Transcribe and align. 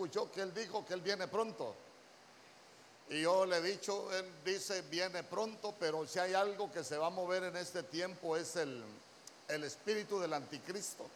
escuchó 0.00 0.32
que 0.32 0.40
él 0.40 0.54
dijo 0.54 0.84
que 0.86 0.94
él 0.94 1.02
viene 1.02 1.28
pronto. 1.28 1.74
Y 3.10 3.22
yo 3.22 3.44
le 3.44 3.58
he 3.58 3.60
dicho, 3.60 4.10
él 4.16 4.24
dice 4.44 4.80
viene 4.82 5.22
pronto, 5.22 5.74
pero 5.78 6.06
si 6.06 6.18
hay 6.18 6.32
algo 6.32 6.72
que 6.72 6.82
se 6.82 6.96
va 6.96 7.08
a 7.08 7.10
mover 7.10 7.44
en 7.44 7.56
este 7.56 7.82
tiempo 7.82 8.34
es 8.36 8.56
el, 8.56 8.82
el 9.48 9.64
espíritu 9.64 10.18
del 10.18 10.32
anticristo. 10.32 11.06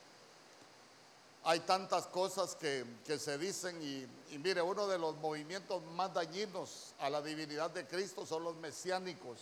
Hay 1.45 1.61
tantas 1.61 2.07
cosas 2.07 2.57
que, 2.57 2.85
se 3.19 3.39
dicen 3.39 3.81
y, 3.83 4.39
mire, 4.39 4.61
uno 4.61 4.87
de 4.87 4.99
los 4.99 5.17
movimientos 5.17 5.83
más 5.93 6.13
dañinos 6.13 6.93
a 6.99 7.09
la 7.09 7.23
divinidad 7.23 7.71
de 7.71 7.87
Cristo 7.87 8.27
son 8.27 8.45
los 8.45 8.57
mesiánicos. 8.57 9.39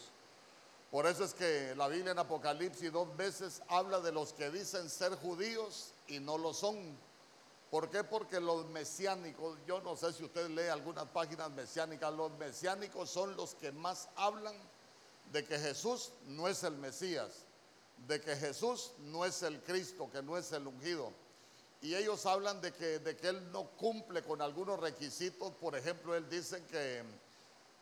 Por 0.90 1.06
eso 1.06 1.24
es 1.24 1.34
que 1.34 1.74
la 1.76 1.88
Biblia 1.88 2.12
en 2.12 2.18
Apocalipsis 2.18 2.92
dos 2.92 3.16
veces 3.16 3.62
habla 3.68 4.00
de 4.00 4.12
los 4.12 4.32
que 4.34 4.50
dicen 4.50 4.88
ser 4.90 5.16
judíos 5.16 5.92
y 6.06 6.20
no 6.20 6.38
lo 6.38 6.54
son. 6.54 6.76
¿Por 7.72 7.88
qué? 7.88 8.04
Porque 8.04 8.38
los 8.38 8.66
mesiánicos, 8.66 9.58
yo 9.66 9.80
no 9.80 9.96
sé 9.96 10.12
si 10.12 10.22
usted 10.22 10.50
lee 10.50 10.68
algunas 10.68 11.06
páginas 11.06 11.50
mesiánicas, 11.52 12.12
los 12.12 12.30
mesiánicos 12.32 13.08
son 13.08 13.34
los 13.34 13.54
que 13.54 13.72
más 13.72 14.10
hablan 14.14 14.54
de 15.32 15.42
que 15.46 15.58
Jesús 15.58 16.12
no 16.26 16.48
es 16.48 16.64
el 16.64 16.74
Mesías, 16.76 17.46
de 18.06 18.20
que 18.20 18.36
Jesús 18.36 18.92
no 18.98 19.24
es 19.24 19.42
el 19.42 19.62
Cristo, 19.62 20.10
que 20.12 20.22
no 20.22 20.36
es 20.36 20.52
el 20.52 20.66
ungido. 20.66 21.14
Y 21.80 21.94
ellos 21.94 22.26
hablan 22.26 22.60
de 22.60 22.74
que, 22.74 22.98
de 22.98 23.16
que 23.16 23.28
Él 23.28 23.50
no 23.52 23.64
cumple 23.70 24.22
con 24.22 24.42
algunos 24.42 24.78
requisitos. 24.78 25.52
Por 25.52 25.74
ejemplo, 25.74 26.14
Él 26.14 26.28
dice 26.28 26.62
que, 26.66 27.02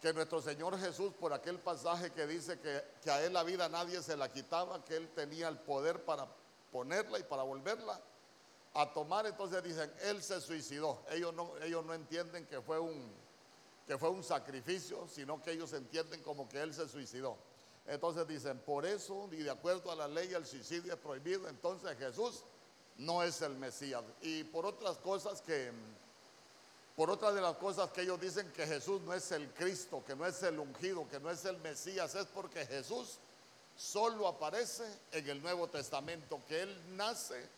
que 0.00 0.12
nuestro 0.12 0.40
Señor 0.40 0.78
Jesús, 0.78 1.12
por 1.14 1.32
aquel 1.32 1.58
pasaje 1.58 2.12
que 2.12 2.28
dice 2.28 2.60
que, 2.60 2.80
que 3.02 3.10
a 3.10 3.24
Él 3.24 3.32
la 3.32 3.42
vida 3.42 3.68
nadie 3.68 4.00
se 4.04 4.16
la 4.16 4.32
quitaba, 4.32 4.84
que 4.84 4.94
Él 4.94 5.10
tenía 5.16 5.48
el 5.48 5.58
poder 5.58 6.04
para 6.04 6.28
ponerla 6.70 7.18
y 7.18 7.24
para 7.24 7.42
volverla 7.42 8.00
a 8.74 8.92
tomar, 8.92 9.26
entonces 9.26 9.62
dicen, 9.62 9.92
él 10.02 10.22
se 10.22 10.40
suicidó. 10.40 11.02
Ellos 11.10 11.34
no, 11.34 11.56
ellos 11.62 11.84
no 11.84 11.94
entienden 11.94 12.46
que 12.46 12.60
fue, 12.60 12.78
un, 12.78 13.12
que 13.86 13.98
fue 13.98 14.10
un 14.10 14.22
sacrificio, 14.22 15.08
sino 15.08 15.42
que 15.42 15.52
ellos 15.52 15.72
entienden 15.72 16.22
como 16.22 16.48
que 16.48 16.60
él 16.60 16.72
se 16.72 16.88
suicidó. 16.88 17.36
Entonces 17.86 18.26
dicen, 18.28 18.58
por 18.60 18.86
eso, 18.86 19.28
y 19.32 19.42
de 19.42 19.50
acuerdo 19.50 19.90
a 19.90 19.96
la 19.96 20.06
ley, 20.06 20.32
el 20.32 20.46
suicidio 20.46 20.92
es 20.92 20.98
prohibido, 21.00 21.48
entonces 21.48 21.96
Jesús 21.98 22.44
no 22.98 23.22
es 23.22 23.42
el 23.42 23.56
Mesías. 23.56 24.04
Y 24.20 24.44
por 24.44 24.66
otras 24.66 24.98
cosas 24.98 25.40
que, 25.40 25.72
por 26.94 27.10
otras 27.10 27.34
de 27.34 27.40
las 27.40 27.56
cosas 27.56 27.90
que 27.90 28.02
ellos 28.02 28.20
dicen 28.20 28.52
que 28.52 28.66
Jesús 28.66 29.00
no 29.00 29.12
es 29.14 29.32
el 29.32 29.48
Cristo, 29.54 30.04
que 30.06 30.14
no 30.14 30.26
es 30.26 30.40
el 30.44 30.60
ungido, 30.60 31.08
que 31.08 31.18
no 31.18 31.30
es 31.30 31.44
el 31.44 31.58
Mesías, 31.58 32.14
es 32.14 32.26
porque 32.26 32.64
Jesús 32.66 33.18
solo 33.76 34.28
aparece 34.28 34.84
en 35.10 35.28
el 35.28 35.42
Nuevo 35.42 35.68
Testamento, 35.68 36.40
que 36.46 36.62
Él 36.62 36.96
nace 36.96 37.48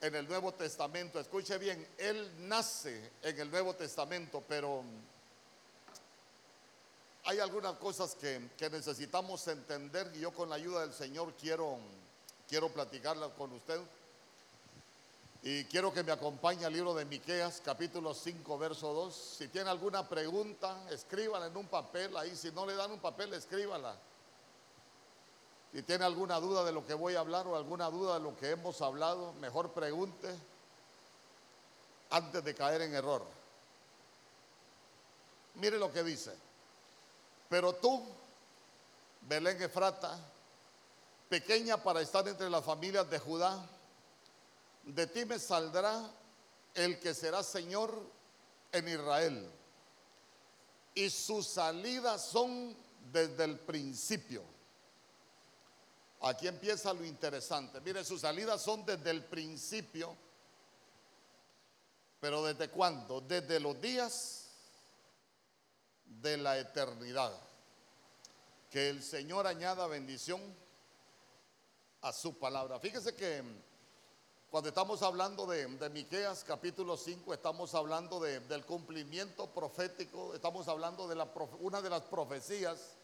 en 0.00 0.14
el 0.14 0.28
Nuevo 0.28 0.52
Testamento. 0.52 1.18
Escuche 1.18 1.58
bien, 1.58 1.86
Él 1.98 2.48
nace 2.48 3.10
en 3.22 3.38
el 3.40 3.50
Nuevo 3.50 3.74
Testamento, 3.74 4.42
pero 4.46 4.84
hay 7.24 7.40
algunas 7.40 7.74
cosas 7.74 8.14
que, 8.14 8.40
necesitamos 8.70 9.46
entender 9.48 10.10
y 10.14 10.20
yo 10.20 10.30
con 10.32 10.48
la 10.48 10.56
ayuda 10.56 10.82
del 10.82 10.94
Señor 10.94 11.34
quiero, 11.34 11.78
quiero 12.48 12.68
platicarlas 12.70 13.32
con 13.32 13.52
usted. 13.52 13.80
Y 15.42 15.64
quiero 15.64 15.92
que 15.92 16.02
me 16.02 16.10
acompañe 16.10 16.64
al 16.64 16.72
libro 16.72 16.94
de 16.94 17.04
Miqueas, 17.04 17.62
capítulo 17.64 18.12
5, 18.12 18.58
verso 18.58 18.92
2. 18.92 19.14
Si 19.14 19.48
tiene 19.48 19.70
alguna 19.70 20.08
pregunta, 20.08 20.84
escríbala 20.90 21.46
en 21.46 21.56
un 21.56 21.66
papel 21.66 22.16
ahí. 22.16 22.34
Si 22.34 22.50
no 22.50 22.66
le 22.66 22.74
dan 22.74 22.90
un 22.90 22.98
papel, 22.98 23.32
escríbala. 23.34 23.96
Si 25.72 25.82
tiene 25.82 26.04
alguna 26.04 26.40
duda 26.40 26.64
de 26.64 26.72
lo 26.72 26.86
que 26.86 26.94
voy 26.94 27.14
a 27.14 27.20
hablar 27.20 27.46
o 27.46 27.56
alguna 27.56 27.90
duda 27.90 28.14
de 28.14 28.20
lo 28.20 28.36
que 28.36 28.50
hemos 28.50 28.80
hablado, 28.80 29.34
mejor 29.34 29.72
pregunte 29.72 30.34
antes 32.10 32.42
de 32.42 32.54
caer 32.54 32.82
en 32.82 32.94
error. 32.94 33.22
Mire 35.56 35.78
lo 35.78 35.92
que 35.92 36.02
dice. 36.02 36.34
Pero 37.50 37.74
tú, 37.74 38.02
Belén 39.22 39.60
Efrata, 39.60 40.18
pequeña 41.28 41.76
para 41.82 42.00
estar 42.00 42.26
entre 42.26 42.48
las 42.48 42.64
familias 42.64 43.08
de 43.10 43.18
Judá, 43.18 43.68
de 44.84 45.06
ti 45.06 45.26
me 45.26 45.38
saldrá 45.38 46.10
el 46.74 46.98
que 46.98 47.12
será 47.12 47.42
Señor 47.42 47.94
en 48.72 48.88
Israel. 48.88 49.50
Y 50.94 51.10
sus 51.10 51.46
salidas 51.46 52.24
son 52.24 52.74
desde 53.12 53.44
el 53.44 53.58
principio 53.58 54.42
Aquí 56.20 56.48
empieza 56.48 56.92
lo 56.92 57.04
interesante. 57.04 57.80
Mire, 57.80 58.04
sus 58.04 58.22
salidas 58.22 58.60
son 58.62 58.84
desde 58.84 59.10
el 59.10 59.24
principio. 59.24 60.16
Pero 62.20 62.42
¿desde 62.42 62.68
cuándo? 62.70 63.20
Desde 63.20 63.60
los 63.60 63.80
días 63.80 64.48
de 66.04 66.36
la 66.36 66.58
eternidad. 66.58 67.32
Que 68.70 68.90
el 68.90 69.02
Señor 69.02 69.46
añada 69.46 69.86
bendición 69.86 70.40
a 72.02 72.12
su 72.12 72.38
palabra. 72.38 72.80
Fíjese 72.80 73.14
que 73.14 73.42
cuando 74.50 74.68
estamos 74.68 75.02
hablando 75.02 75.46
de, 75.46 75.68
Miqueas 75.90 76.42
capítulo 76.42 76.96
5, 76.96 77.34
estamos 77.34 77.74
hablando 77.74 78.18
del 78.18 78.64
cumplimiento 78.64 79.46
profético, 79.48 80.34
estamos 80.34 80.68
hablando 80.68 81.06
de 81.06 81.14
la, 81.14 81.28
una 81.60 81.82
de 81.82 81.90
las 81.90 82.02
profecías 82.02 82.96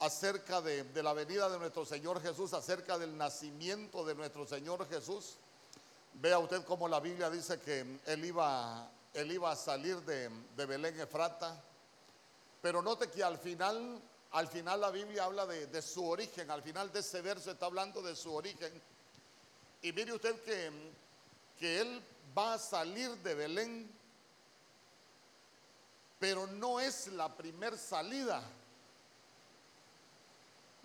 acerca 0.00 0.60
de, 0.60 1.02
la 1.02 1.12
venida 1.12 1.48
de 1.48 1.58
nuestro 1.58 1.84
Señor 1.84 2.20
Jesús, 2.20 2.52
acerca 2.52 2.98
del 2.98 3.16
nacimiento 3.16 4.04
de 4.04 4.14
nuestro 4.14 4.46
Señor 4.46 4.88
Jesús. 4.88 5.36
Vea 6.14 6.38
usted 6.38 6.64
cómo 6.64 6.88
la 6.88 7.00
Biblia 7.00 7.30
dice 7.30 7.60
que 7.60 8.00
él 8.06 8.24
iba, 8.24 8.90
él 9.14 9.32
iba 9.32 9.50
a 9.50 9.56
salir 9.56 10.00
de, 10.02 10.30
Belén 10.66 10.98
Efrata. 11.00 11.62
Pero 12.60 12.82
note 12.82 13.08
que 13.08 13.22
al 13.22 13.38
final, 13.38 14.00
al 14.32 14.48
final 14.48 14.80
la 14.80 14.90
Biblia 14.90 15.24
habla 15.24 15.46
de, 15.46 15.82
su 15.82 16.06
origen, 16.06 16.50
al 16.50 16.62
final 16.62 16.92
de 16.92 17.00
ese 17.00 17.22
verso 17.22 17.50
está 17.50 17.66
hablando 17.66 18.02
de 18.02 18.16
su 18.16 18.34
origen. 18.34 18.72
Y 19.82 19.92
mire 19.92 20.12
usted 20.12 20.42
que, 20.42 20.70
que 21.58 21.80
él 21.80 22.02
va 22.36 22.54
a 22.54 22.58
salir 22.58 23.10
de 23.18 23.34
Belén, 23.34 23.90
pero 26.18 26.46
no 26.46 26.80
es 26.80 27.08
la 27.08 27.34
primer 27.34 27.78
salida. 27.78 28.42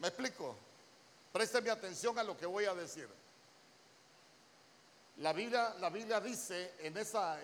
¿Me 0.01 0.07
explico? 0.07 0.55
Présteme 1.31 1.69
atención 1.69 2.17
a 2.17 2.23
lo 2.23 2.35
que 2.35 2.47
voy 2.47 2.65
a 2.65 2.73
decir. 2.73 3.07
La 5.17 5.31
Biblia, 5.31 5.75
la 5.79 5.91
Biblia 5.91 6.19
dice 6.19 6.73
en, 6.79 6.97
en, 6.97 6.97
esa, 6.97 7.39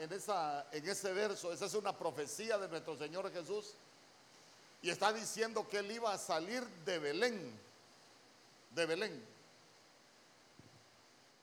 en 0.72 0.90
ese 0.90 1.14
verso, 1.14 1.54
esa 1.54 1.66
es 1.66 1.74
una 1.76 1.96
profecía 1.96 2.58
de 2.58 2.68
nuestro 2.68 2.98
Señor 2.98 3.32
Jesús, 3.32 3.76
y 4.82 4.90
está 4.90 5.14
diciendo 5.14 5.68
que 5.68 5.78
él 5.78 5.92
iba 5.92 6.12
a 6.12 6.18
salir 6.18 6.66
de 6.84 6.98
Belén, 6.98 7.60
de 8.72 8.86
Belén. 8.88 9.26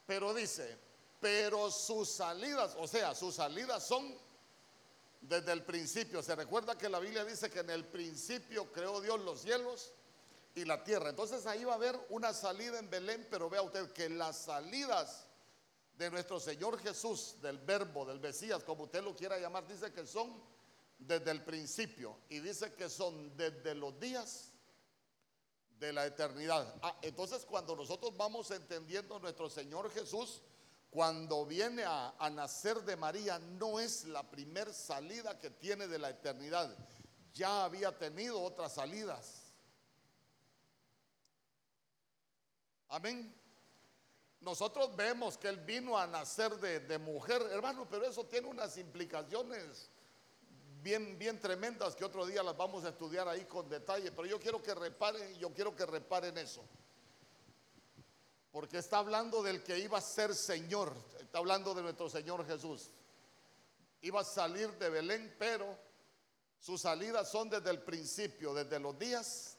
Pero 0.09 0.35
dice, 0.35 0.77
pero 1.21 1.71
sus 1.71 2.09
salidas, 2.09 2.75
o 2.77 2.89
sea, 2.89 3.15
sus 3.15 3.37
salidas 3.37 3.87
son 3.87 4.13
desde 5.21 5.53
el 5.53 5.63
principio. 5.63 6.25
Se 6.25 6.35
recuerda 6.35 6.77
que 6.77 6.89
la 6.89 6.99
Biblia 6.99 7.25
dice 7.25 7.51
que 7.51 7.61
en 7.61 7.71
el 7.71 7.85
principio 7.85 8.73
creó 8.73 9.01
Dios 9.01 9.21
los 9.21 9.41
cielos 9.41 9.93
y 10.55 10.65
la 10.65 10.83
tierra. 10.85 11.11
Entonces 11.11 11.47
ahí 11.47 11.65
va 11.65 11.73
a 11.73 11.77
haber 11.77 11.99
una 12.11 12.33
salida 12.33 12.79
en 12.79 12.89
Belén, 12.89 13.27
pero 13.31 13.51
vea 13.51 13.63
usted 13.63 13.93
que 13.93 14.09
las 14.09 14.37
salidas 14.39 15.27
de 15.97 16.11
nuestro 16.11 16.41
Señor 16.41 16.79
Jesús, 16.79 17.37
del 17.41 17.59
verbo, 17.59 18.05
del 18.05 18.21
Mesías, 18.21 18.63
como 18.65 18.85
usted 18.85 19.03
lo 19.03 19.15
quiera 19.15 19.39
llamar, 19.39 19.67
dice 19.67 19.93
que 19.93 20.07
son 20.07 20.43
desde 20.99 21.31
el 21.31 21.43
principio 21.45 22.19
y 22.29 22.41
dice 22.41 22.73
que 22.75 22.89
son 22.89 23.37
desde 23.37 23.75
los 23.75 23.99
días 23.99 24.53
de 25.79 25.93
la 25.93 26.07
eternidad. 26.07 26.75
Ah, 26.83 26.97
entonces 27.03 27.45
cuando 27.45 27.77
nosotros 27.77 28.17
vamos 28.17 28.51
entendiendo 28.51 29.19
nuestro 29.19 29.51
Señor 29.51 29.91
Jesús, 29.91 30.41
cuando 30.91 31.45
viene 31.45 31.83
a, 31.85 32.31
nacer 32.31 32.83
de 32.83 32.95
María, 32.97 33.41
no 33.41 33.81
es 33.81 34.05
la 34.05 34.31
primer 34.31 34.73
salida 34.73 35.41
que 35.41 35.51
tiene 35.51 35.89
de 35.89 35.99
la 35.99 36.11
eternidad. 36.11 36.73
Ya 37.33 37.65
había 37.65 37.99
tenido 37.99 38.41
otras 38.41 38.75
salidas 38.75 39.44
Amén. 42.95 43.35
Nosotros 44.41 44.95
vemos 44.95 45.37
que 45.37 45.49
Él 45.49 45.57
vino 45.57 45.99
a 45.99 46.07
nacer 46.07 46.55
de, 46.61 46.97
mujer, 46.99 47.43
hermano, 47.51 47.89
pero 47.91 48.07
eso 48.07 48.25
tiene 48.27 48.47
unas 48.47 48.79
implicaciones 48.79 49.91
bien, 50.81 51.19
bien 51.19 51.41
tremendas 51.41 51.97
que 51.97 52.05
otro 52.05 52.25
día 52.25 52.41
las 52.45 52.57
vamos 52.57 52.85
a 52.85 52.91
estudiar 52.91 53.27
ahí 53.27 53.47
con 53.47 53.69
detalle. 53.69 54.13
Pero 54.13 54.29
yo 54.29 54.39
quiero 54.39 54.63
que 54.63 54.73
reparen, 54.77 55.35
yo 55.41 55.53
quiero 55.53 55.75
que 55.75 55.85
reparen 55.85 56.39
eso. 56.39 56.63
Porque 58.53 58.79
está 58.79 58.99
hablando 58.99 59.43
del 59.43 59.65
que 59.65 59.77
iba 59.77 59.99
a 59.99 60.01
ser 60.01 60.33
Señor, 60.33 60.95
está 61.19 61.39
hablando 61.39 61.75
de 61.75 61.83
nuestro 61.83 62.09
Señor 62.09 62.47
Jesús. 62.47 62.93
Iba 64.03 64.21
a 64.21 64.25
salir 64.25 64.71
de 64.79 64.89
Belén, 64.89 65.35
pero 65.37 65.77
sus 66.61 66.83
salidas 66.83 67.29
son 67.29 67.51
desde 67.51 67.71
el 67.71 67.83
principio, 67.83 68.55
desde 68.55 68.79
los 68.79 68.97
días 68.97 69.54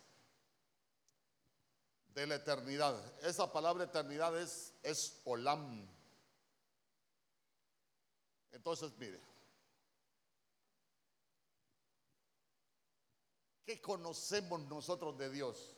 de 2.15 2.25
la 2.25 2.35
eternidad. 2.35 2.95
Esa 3.21 3.51
palabra 3.51 3.83
eternidad 3.83 4.39
es, 4.39 4.73
es 4.81 5.21
olam. 5.25 5.85
Entonces, 8.53 8.93
mire, 8.97 9.19
¿qué 13.65 13.81
conocemos 13.81 14.61
nosotros 14.61 15.17
de 15.17 15.29
Dios? 15.29 15.75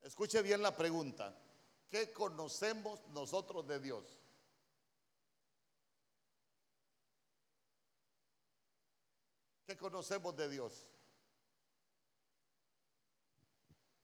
Escuche 0.00 0.40
bien 0.40 0.62
la 0.62 0.74
pregunta. 0.74 1.38
¿Qué 1.90 2.10
conocemos 2.10 3.06
nosotros 3.08 3.66
de 3.68 3.78
Dios? 3.78 4.18
¿Qué 9.66 9.76
conocemos 9.76 10.34
de 10.36 10.48
Dios? 10.48 10.86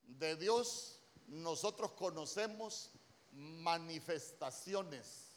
De 0.08 0.34
Dios 0.36 1.00
nosotros 1.26 1.92
conocemos 1.92 2.90
manifestaciones. 3.30 5.28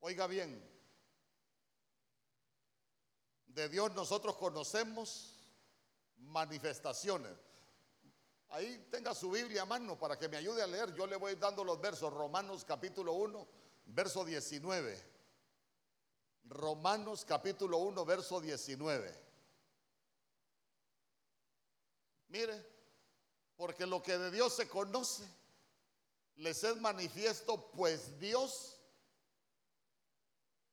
Oiga 0.00 0.26
bien, 0.26 0.66
de 3.48 3.68
Dios 3.68 3.94
nosotros 3.94 4.36
conocemos 4.36 5.36
manifestaciones. 6.16 7.32
Ahí 8.48 8.88
tenga 8.90 9.14
su 9.14 9.30
Biblia 9.30 9.62
a 9.62 9.66
mano 9.66 9.98
para 9.98 10.18
que 10.18 10.28
me 10.28 10.38
ayude 10.38 10.62
a 10.62 10.66
leer. 10.66 10.92
Yo 10.94 11.06
le 11.06 11.16
voy 11.16 11.34
dando 11.36 11.62
los 11.62 11.80
versos. 11.80 12.12
Romanos 12.12 12.64
capítulo 12.64 13.12
1, 13.12 13.46
verso 13.86 14.24
19. 14.24 14.98
Romanos 16.46 17.24
capítulo 17.24 17.78
1, 17.78 18.04
verso 18.04 18.40
19. 18.40 19.29
Mire, 22.30 22.64
porque 23.56 23.84
lo 23.86 24.02
que 24.02 24.16
de 24.16 24.30
Dios 24.30 24.54
se 24.54 24.68
conoce 24.68 25.24
les 26.36 26.64
es 26.64 26.80
manifiesto, 26.80 27.70
pues 27.72 28.18
Dios 28.18 28.80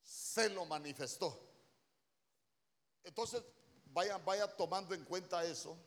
se 0.01 0.49
lo 0.49 0.65
manifestó. 0.65 1.37
Entonces, 3.03 3.43
vaya, 3.87 4.17
vaya 4.19 4.47
tomando 4.55 4.93
en 4.93 5.03
cuenta 5.03 5.43
eso. 5.43 5.77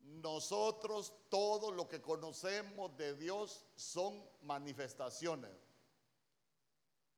Nosotros 0.00 1.12
todo 1.28 1.72
lo 1.72 1.88
que 1.88 2.00
conocemos 2.00 2.96
de 2.96 3.16
Dios 3.16 3.64
son 3.74 4.24
manifestaciones. 4.42 5.50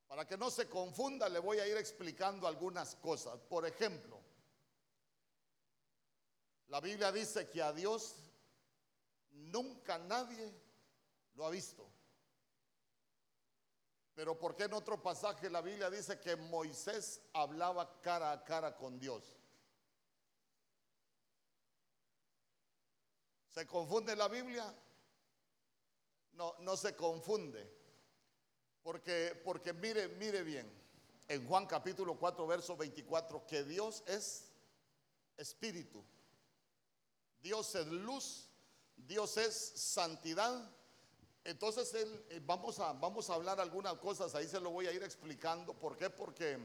Para 0.07 0.27
que 0.27 0.39
no 0.39 0.51
se 0.51 0.69
confunda, 0.69 1.29
le 1.29 1.41
voy 1.41 1.59
a 1.59 1.67
ir 1.67 1.77
explicando 1.77 2.47
algunas 2.47 2.95
cosas. 2.97 3.39
Por 3.41 3.67
ejemplo, 3.67 4.22
la 6.69 6.81
Biblia 6.81 7.13
dice 7.13 7.49
que 7.49 7.63
a 7.63 7.73
Dios 7.73 8.17
nunca 9.31 9.99
nadie 9.99 10.53
lo 11.35 11.47
ha 11.47 11.51
visto. 11.51 11.89
Pero 14.15 14.39
¿por 14.39 14.55
qué 14.55 14.65
en 14.65 14.75
otro 14.75 15.03
pasaje 15.03 15.49
la 15.49 15.63
Biblia 15.63 15.89
dice 15.91 16.21
que 16.21 16.37
Moisés 16.37 17.23
hablaba 17.33 18.01
cara 18.01 18.33
a 18.33 18.45
cara 18.45 18.77
con 18.77 18.99
Dios? 18.99 19.37
¿Se 23.51 23.67
confunde 23.67 24.15
la 24.17 24.29
Biblia? 24.29 24.75
No, 26.33 26.55
no 26.61 26.77
se 26.77 26.95
confunde. 26.95 27.71
Porque, 28.83 29.41
porque 29.45 29.73
mire, 29.73 30.09
mire 30.09 30.43
bien, 30.43 30.71
en 31.29 31.47
Juan 31.47 31.67
capítulo 31.67 32.19
4, 32.19 32.47
verso 32.47 32.77
24, 32.77 33.47
que 33.47 33.63
Dios 33.63 34.03
es 34.07 34.51
espíritu. 35.37 36.05
Dios 37.43 37.75
es 37.75 37.87
luz, 37.87 38.49
Dios 38.97 39.37
es 39.37 39.55
santidad. 39.55 40.71
Entonces 41.45 41.93
él, 41.95 42.25
eh, 42.31 42.41
vamos, 42.45 42.79
a, 42.79 42.93
vamos 42.93 43.29
a 43.29 43.35
hablar 43.35 43.61
algunas 43.61 43.95
cosas, 43.95 44.35
ahí 44.35 44.47
se 44.47 44.61
lo 44.61 44.71
voy 44.71 44.87
a 44.87 44.93
ir 44.93 45.03
explicando. 45.03 45.75
¿Por 45.75 45.97
qué? 45.97 46.09
Porque 46.09 46.59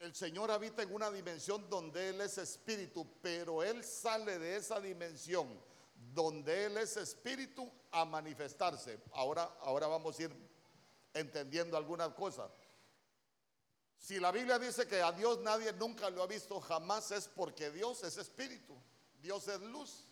el 0.00 0.14
Señor 0.14 0.50
habita 0.50 0.82
en 0.82 0.92
una 0.92 1.10
dimensión 1.12 1.70
donde 1.70 2.08
Él 2.08 2.20
es 2.20 2.36
espíritu, 2.38 3.06
pero 3.22 3.62
Él 3.62 3.84
sale 3.84 4.36
de 4.38 4.56
esa 4.56 4.80
dimensión 4.80 5.48
donde 6.12 6.66
Él 6.66 6.76
es 6.78 6.96
espíritu 6.96 7.70
a 7.92 8.04
manifestarse. 8.04 8.98
Ahora, 9.12 9.44
ahora 9.60 9.86
vamos 9.86 10.18
a 10.18 10.22
ir 10.24 10.52
entendiendo 11.14 11.76
algunas 11.76 12.12
cosas. 12.14 12.50
Si 13.96 14.18
la 14.18 14.32
Biblia 14.32 14.58
dice 14.58 14.88
que 14.88 15.00
a 15.00 15.12
Dios 15.12 15.38
nadie 15.42 15.72
nunca 15.74 16.10
lo 16.10 16.24
ha 16.24 16.26
visto 16.26 16.60
jamás 16.60 17.12
es 17.12 17.28
porque 17.28 17.70
Dios 17.70 18.02
es 18.02 18.16
espíritu, 18.16 18.74
Dios 19.22 19.46
es 19.46 19.60
luz. 19.60 20.08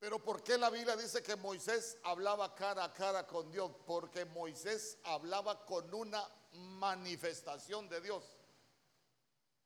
Pero 0.00 0.18
¿por 0.18 0.42
qué 0.42 0.58
la 0.58 0.70
Biblia 0.70 0.96
dice 0.96 1.22
que 1.22 1.36
Moisés 1.36 1.98
hablaba 2.02 2.54
cara 2.54 2.84
a 2.84 2.92
cara 2.92 3.26
con 3.26 3.50
Dios? 3.50 3.70
Porque 3.86 4.24
Moisés 4.24 4.98
hablaba 5.04 5.64
con 5.64 5.92
una 5.94 6.26
manifestación 6.52 7.88
de 7.88 8.00
Dios. 8.00 8.24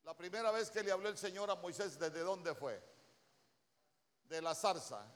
La 0.05 0.15
primera 0.15 0.51
vez 0.51 0.71
que 0.71 0.83
le 0.83 0.93
habló 0.93 1.09
el 1.09 1.17
Señor 1.17 1.51
a 1.51 1.55
Moisés, 1.55 1.99
¿desde 1.99 2.21
dónde 2.21 2.55
fue? 2.55 2.83
De 4.25 4.43
la 4.43 4.55
zarza. 4.55 5.07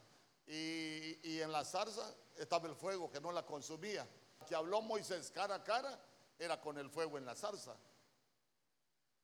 Y, 0.46 1.28
y 1.28 1.42
en 1.42 1.52
la 1.52 1.64
zarza 1.64 2.14
estaba 2.36 2.68
el 2.68 2.74
fuego 2.74 3.10
que 3.10 3.20
no 3.20 3.32
la 3.32 3.44
consumía. 3.44 4.08
Que 4.46 4.54
habló 4.54 4.80
Moisés 4.80 5.30
cara 5.30 5.56
a 5.56 5.64
cara 5.64 6.00
era 6.38 6.58
con 6.60 6.78
el 6.78 6.88
fuego 6.88 7.18
en 7.18 7.26
la 7.26 7.34
zarza. 7.34 7.76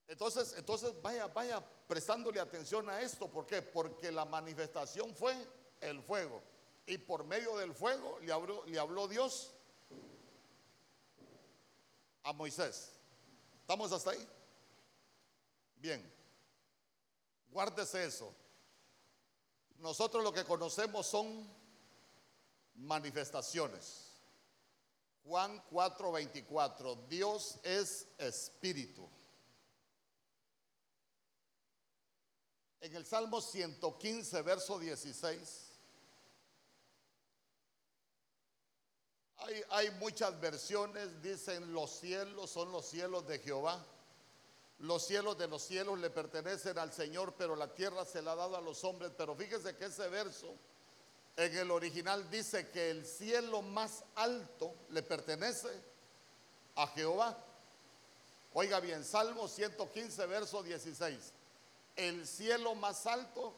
Entonces, 0.07 0.55
entonces 0.57 0.93
vaya, 1.01 1.29
vaya 1.29 1.65
prestándole 1.87 2.39
atención 2.41 2.89
a 2.91 3.01
esto. 3.01 3.29
¿Por 3.31 3.47
qué? 3.47 3.63
Porque 3.63 4.13
la 4.13 4.25
manifestación 4.25 5.15
fue 5.15 5.35
el 5.81 6.03
fuego. 6.03 6.43
Y 6.87 6.99
por 6.99 7.25
medio 7.25 7.57
del 7.57 7.73
fuego 7.75 8.19
le 8.21 8.79
habló, 8.79 9.09
Dios 9.09 9.55
a 12.23 12.33
Moisés. 12.33 12.93
¿Estamos 13.61 13.93
hasta 13.93 14.11
ahí? 14.11 14.29
Bien. 15.77 16.13
Guárdese 17.51 18.05
eso. 18.05 18.35
Nosotros 19.79 20.23
lo 20.23 20.33
que 20.33 20.45
conocemos 20.45 21.07
son 21.07 21.49
manifestaciones. 22.75 24.11
Juan 25.25 25.63
4:24, 25.71 27.09
Dios 27.09 27.59
es 27.63 28.09
espíritu. 28.19 29.09
En 32.85 32.95
el 32.95 33.07
Salmo 33.07 33.41
115, 33.41 34.43
verso 34.43 34.79
16, 34.79 35.41
hay, 39.71 39.91
muchas 39.93 40.39
versiones, 40.39 41.23
dicen 41.23 41.73
los 41.73 41.99
cielos 41.99 42.51
son 42.51 42.71
los 42.73 42.85
cielos 42.85 43.27
de 43.27 43.39
Jehová. 43.39 43.83
Los 44.81 45.07
cielos 45.07 45.39
de 45.39 45.49
los 45.49 45.63
cielos 45.63 45.99
le 45.99 46.11
pertenecen 46.11 46.77
al 46.77 46.93
Señor, 46.93 47.33
pero 47.39 47.57
la 47.57 47.73
tierra 47.73 48.05
se 48.05 48.21
la 48.21 48.33
ha 48.33 48.37
dado 48.37 48.55
a 48.55 48.61
los 48.61 48.85
hombres. 48.85 49.13
Pero 49.17 49.35
fíjese 49.35 49.75
que 49.77 49.87
ese 49.87 50.07
verso 50.09 50.55
en 51.39 51.57
el 51.57 51.71
original 51.71 52.29
dice 52.29 52.69
que 52.69 52.91
el 52.91 53.07
cielo 53.07 53.63
más 53.63 54.05
alto 54.15 54.75
le 54.91 55.03
pertenece 55.03 55.71
a 56.75 56.87
Jehová. 56.89 57.35
Oiga 58.53 58.79
bien, 58.81 59.03
Salmo 59.07 59.49
115, 59.49 60.27
verso 60.27 60.63
16. 60.63 61.33
El 61.97 62.27
cielo 62.27 62.75
más 62.75 63.07
alto, 63.07 63.55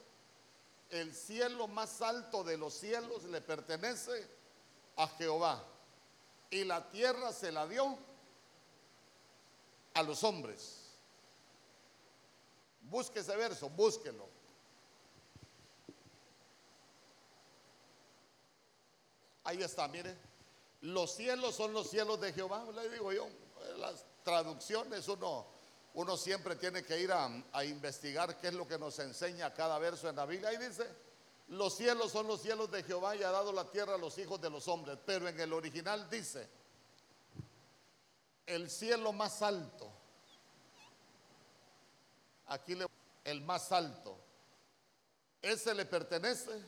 el 0.90 1.14
cielo 1.14 1.68
más 1.68 2.02
alto 2.02 2.44
de 2.44 2.56
los 2.58 2.74
cielos 2.74 3.24
le 3.24 3.40
pertenece 3.40 4.28
a 4.96 5.08
Jehová. 5.08 5.64
Y 6.50 6.64
la 6.64 6.90
tierra 6.90 7.32
se 7.32 7.50
la 7.50 7.66
dio 7.66 7.98
a 9.94 10.02
los 10.02 10.22
hombres. 10.22 10.82
Busque 12.82 13.20
ese 13.20 13.34
verso, 13.36 13.68
búsquelo. 13.70 14.28
Ahí 19.44 19.62
está, 19.62 19.88
mire. 19.88 20.16
Los 20.82 21.14
cielos 21.14 21.54
son 21.54 21.72
los 21.72 21.88
cielos 21.88 22.20
de 22.20 22.32
Jehová, 22.32 22.64
le 22.72 22.88
digo 22.90 23.12
yo. 23.12 23.28
Las 23.78 24.04
traducciones 24.22 25.08
uno, 25.08 25.46
uno 25.96 26.18
siempre 26.18 26.56
tiene 26.56 26.84
que 26.84 27.00
ir 27.00 27.10
a, 27.10 27.64
investigar 27.64 28.38
qué 28.38 28.48
es 28.48 28.54
lo 28.54 28.68
que 28.68 28.78
nos 28.78 28.98
enseña 28.98 29.54
cada 29.54 29.78
verso 29.78 30.10
en 30.10 30.16
la 30.16 30.26
Biblia. 30.26 30.50
Ahí 30.50 30.58
dice, 30.58 30.86
los 31.48 31.74
cielos 31.74 32.12
son 32.12 32.26
los 32.26 32.42
cielos 32.42 32.70
de 32.70 32.82
Jehová 32.82 33.16
y 33.16 33.22
ha 33.22 33.30
dado 33.30 33.50
la 33.50 33.70
tierra 33.70 33.94
a 33.94 33.98
los 33.98 34.18
hijos 34.18 34.38
de 34.38 34.50
los 34.50 34.68
hombres. 34.68 34.98
Pero 35.06 35.26
en 35.26 35.40
el 35.40 35.54
original 35.54 36.10
dice, 36.10 36.50
el 38.44 38.68
cielo 38.68 39.14
más 39.14 39.40
alto. 39.40 39.90
Aquí 42.48 42.74
le, 42.74 42.86
el 43.24 43.40
más 43.40 43.72
alto. 43.72 44.18
Ese 45.40 45.74
le 45.74 45.86
pertenece 45.86 46.62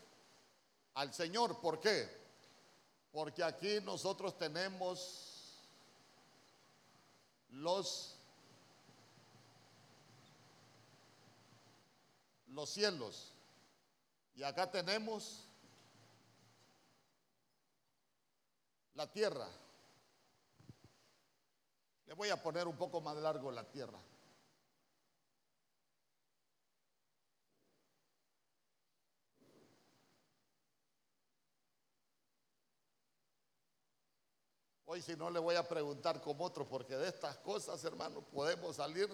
al 0.94 1.12
Señor. 1.12 1.60
¿Por 1.60 1.80
qué? 1.80 2.08
Porque 3.12 3.44
aquí 3.44 3.78
nosotros 3.82 4.38
tenemos 4.38 5.60
los 7.50 8.17
los 12.58 12.70
cielos 12.70 13.32
y 14.34 14.42
acá 14.42 14.68
tenemos 14.68 15.44
la 18.94 19.06
tierra. 19.12 19.48
Le 22.06 22.14
voy 22.14 22.30
a 22.30 22.42
poner 22.42 22.66
un 22.66 22.76
poco 22.76 23.00
más 23.00 23.16
largo 23.18 23.52
la 23.52 23.62
tierra. 23.62 24.00
Hoy 34.86 35.00
si 35.00 35.14
no 35.14 35.30
le 35.30 35.38
voy 35.38 35.54
a 35.54 35.68
preguntar 35.68 36.20
como 36.20 36.44
otro, 36.44 36.68
porque 36.68 36.96
de 36.96 37.06
estas 37.06 37.36
cosas, 37.36 37.84
hermano, 37.84 38.20
podemos 38.22 38.74
salir. 38.74 39.08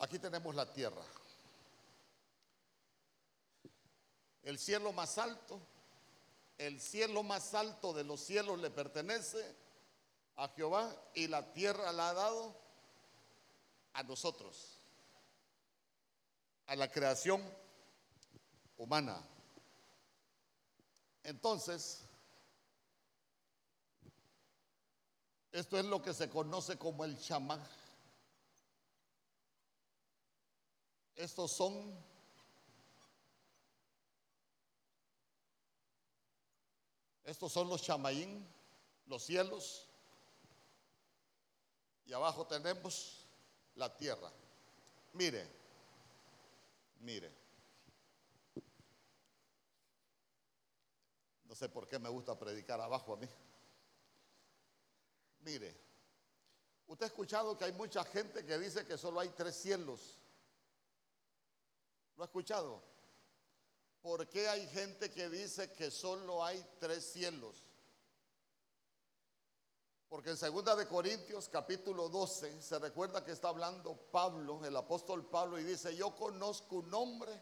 Aquí 0.00 0.18
tenemos 0.18 0.54
la 0.54 0.70
tierra. 0.72 1.02
El 4.42 4.58
cielo 4.58 4.92
más 4.92 5.18
alto, 5.18 5.60
el 6.56 6.80
cielo 6.80 7.22
más 7.22 7.54
alto 7.54 7.92
de 7.92 8.04
los 8.04 8.20
cielos 8.20 8.58
le 8.58 8.70
pertenece 8.70 9.54
a 10.36 10.48
Jehová 10.48 10.90
y 11.14 11.28
la 11.28 11.52
tierra 11.52 11.92
la 11.92 12.08
ha 12.08 12.14
dado 12.14 12.56
a 13.92 14.02
nosotros 14.02 14.78
a 16.66 16.76
la 16.76 16.90
creación 16.90 17.42
humana. 18.78 19.22
Entonces, 21.24 22.00
esto 25.52 25.78
es 25.78 25.84
lo 25.84 26.00
que 26.00 26.14
se 26.14 26.30
conoce 26.30 26.78
como 26.78 27.04
el 27.04 27.18
chamán. 27.18 27.62
Estos 31.20 31.52
son 31.52 31.94
estos 37.24 37.52
son 37.52 37.68
los 37.68 37.82
chamaín, 37.82 38.46
los 39.06 39.22
cielos, 39.22 39.86
y 42.06 42.12
abajo 42.12 42.46
tenemos 42.46 43.26
la 43.74 43.94
tierra. 43.96 44.32
Mire, 45.12 45.60
Mire, 47.00 47.32
no 51.44 51.54
sé 51.54 51.68
por 51.70 51.88
qué 51.88 51.98
me 51.98 52.10
gusta 52.10 52.38
predicar 52.38 52.78
abajo 52.80 53.14
a 53.14 53.16
mí. 53.16 53.26
Mire, 55.40 55.74
usted 56.86 57.04
ha 57.04 57.08
escuchado 57.08 57.56
que 57.56 57.64
hay 57.64 57.72
mucha 57.72 58.04
gente 58.04 58.44
que 58.44 58.58
dice 58.58 58.86
que 58.86 58.98
solo 58.98 59.18
hay 59.18 59.30
tres 59.30 59.56
cielos. 59.56 60.19
¿Lo 62.20 62.24
ha 62.24 62.26
escuchado? 62.26 62.82
¿Por 64.02 64.28
qué 64.28 64.46
hay 64.46 64.66
gente 64.68 65.10
que 65.10 65.30
dice 65.30 65.72
que 65.72 65.90
solo 65.90 66.44
hay 66.44 66.62
tres 66.78 67.12
cielos? 67.12 67.64
Porque 70.06 70.28
en 70.28 70.36
segunda 70.36 70.76
de 70.76 70.86
Corintios 70.86 71.48
capítulo 71.48 72.10
12 72.10 72.60
se 72.60 72.78
recuerda 72.78 73.24
que 73.24 73.32
está 73.32 73.48
hablando 73.48 73.96
Pablo, 74.12 74.62
el 74.66 74.76
apóstol 74.76 75.30
Pablo, 75.30 75.58
y 75.58 75.64
dice, 75.64 75.96
yo 75.96 76.14
conozco 76.14 76.76
un 76.76 76.92
hombre 76.92 77.32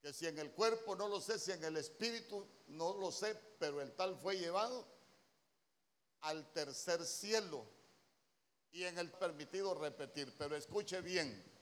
que 0.00 0.12
si 0.12 0.28
en 0.28 0.38
el 0.38 0.52
cuerpo 0.52 0.94
no 0.94 1.08
lo 1.08 1.20
sé, 1.20 1.40
si 1.40 1.50
en 1.50 1.64
el 1.64 1.76
espíritu 1.76 2.46
no 2.68 2.96
lo 2.98 3.10
sé, 3.10 3.34
pero 3.58 3.80
el 3.80 3.96
tal 3.96 4.16
fue 4.16 4.38
llevado 4.38 4.86
al 6.20 6.52
tercer 6.52 7.04
cielo. 7.04 7.66
Y 8.70 8.84
en 8.84 8.96
el 8.96 9.10
permitido 9.10 9.74
repetir, 9.74 10.32
pero 10.38 10.54
escuche 10.54 11.00
bien. 11.00 11.53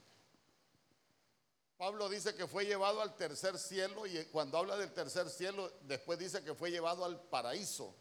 Pablo 1.82 2.08
dice 2.08 2.36
que 2.36 2.46
fue 2.46 2.64
llevado 2.64 3.00
al 3.00 3.16
tercer 3.16 3.58
cielo 3.58 4.06
y 4.06 4.24
cuando 4.26 4.56
habla 4.56 4.76
del 4.76 4.92
tercer 4.92 5.28
cielo, 5.28 5.68
después 5.80 6.16
dice 6.16 6.44
que 6.44 6.54
fue 6.54 6.70
llevado 6.70 7.04
al 7.04 7.20
paraíso. 7.28 7.92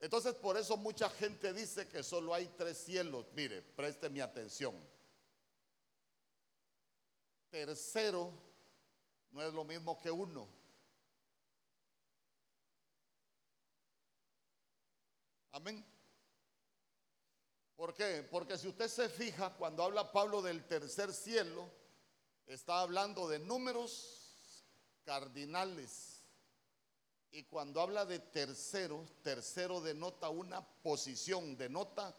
Entonces 0.00 0.34
por 0.34 0.56
eso 0.56 0.76
mucha 0.76 1.08
gente 1.08 1.52
dice 1.52 1.86
que 1.86 2.02
solo 2.02 2.34
hay 2.34 2.48
tres 2.48 2.78
cielos. 2.78 3.26
Mire, 3.32 3.62
preste 3.62 4.10
mi 4.10 4.18
atención. 4.18 4.74
Tercero 7.48 8.32
no 9.30 9.40
es 9.40 9.54
lo 9.54 9.62
mismo 9.62 9.96
que 10.00 10.10
uno. 10.10 10.48
Amén. 15.52 15.86
¿Por 17.76 17.94
qué? 17.94 18.26
Porque 18.28 18.58
si 18.58 18.66
usted 18.66 18.88
se 18.88 19.08
fija, 19.08 19.50
cuando 19.50 19.84
habla 19.84 20.10
Pablo 20.10 20.42
del 20.42 20.66
tercer 20.66 21.12
cielo, 21.12 21.83
está 22.46 22.80
hablando 22.80 23.28
de 23.28 23.38
números 23.38 24.24
cardinales. 25.04 26.20
Y 27.30 27.44
cuando 27.44 27.80
habla 27.80 28.06
de 28.06 28.20
tercero, 28.20 29.04
tercero 29.22 29.80
denota 29.80 30.28
una 30.28 30.64
posición, 30.82 31.56
denota 31.56 32.14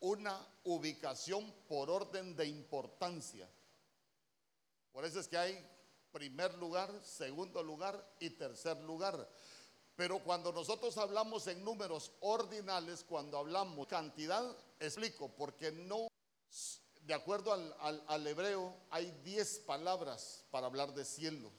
una 0.00 0.46
ubicación 0.64 1.52
por 1.68 1.90
orden 1.90 2.36
de 2.36 2.46
importancia. 2.46 3.48
Por 4.92 5.04
eso 5.04 5.20
es 5.20 5.28
que 5.28 5.36
hay 5.36 5.66
primer 6.12 6.54
lugar, 6.54 6.90
segundo 7.04 7.62
lugar 7.62 8.16
y 8.18 8.30
tercer 8.30 8.76
lugar. 8.82 9.28
Pero 9.96 10.18
cuando 10.20 10.52
nosotros 10.52 10.96
hablamos 10.98 11.46
en 11.46 11.64
números 11.64 12.12
ordinales, 12.20 13.04
cuando 13.04 13.38
hablamos 13.38 13.86
cantidad, 13.86 14.56
explico, 14.78 15.28
porque 15.28 15.72
no, 15.72 16.08
de 17.10 17.16
acuerdo 17.16 17.52
al, 17.52 18.26
hebreo, 18.28 18.72
hay 18.88 19.10
diez 19.24 19.58
palabras 19.58 20.44
para 20.52 20.68
hablar 20.68 20.94
de 20.94 21.04
cielo 21.04 21.50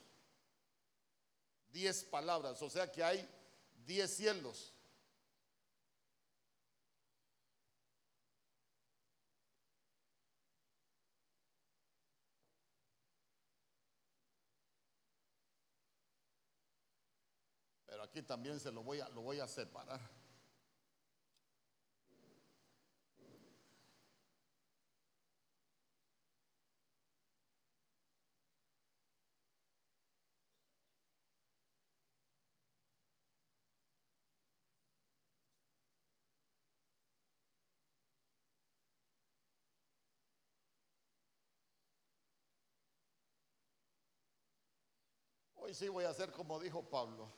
diez 1.73 2.05
palabras, 2.05 2.61
o 2.61 2.69
sea 2.69 2.89
que 2.89 3.03
hay 3.03 3.29
diez 3.85 4.15
cielos. 4.15 4.73
Pero 17.87 18.03
aquí 18.03 18.21
también 18.21 18.57
se 18.57 18.71
lo 18.71 18.83
voy 18.83 19.01
a, 19.01 19.09
lo 19.09 19.19
voy 19.19 19.41
a 19.41 19.49
separar. 19.49 19.99
Hoy 45.71 45.75
sí 45.75 45.87
voy 45.87 46.03
a 46.03 46.09
hacer 46.09 46.33
como 46.33 46.59
dijo 46.59 46.83
Pablo, 46.83 47.31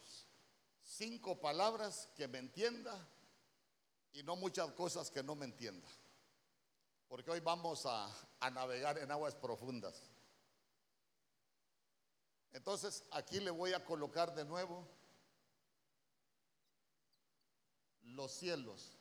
cinco 0.82 1.40
palabras 1.40 2.10
que 2.16 2.28
me 2.28 2.40
entienda 2.40 3.08
y 4.12 4.24
no 4.24 4.36
muchas 4.36 4.72
cosas 4.72 5.12
que 5.12 5.22
no 5.22 5.36
me 5.36 5.46
entienda. 5.46 5.88
Porque 7.08 7.30
hoy 7.30 7.42
vamos 7.42 7.86
a, 7.86 8.12
a 8.40 8.50
navegar 8.50 8.98
en 8.98 9.12
aguas 9.12 9.36
profundas. 9.36 10.10
Entonces 12.54 13.04
aquí 13.12 13.40
le 13.40 13.52
voy 13.52 13.74
a 13.74 13.86
colocar 13.86 14.34
de 14.34 14.46
nuevo 14.46 14.84
los 18.02 18.32
cielos. 18.32 18.98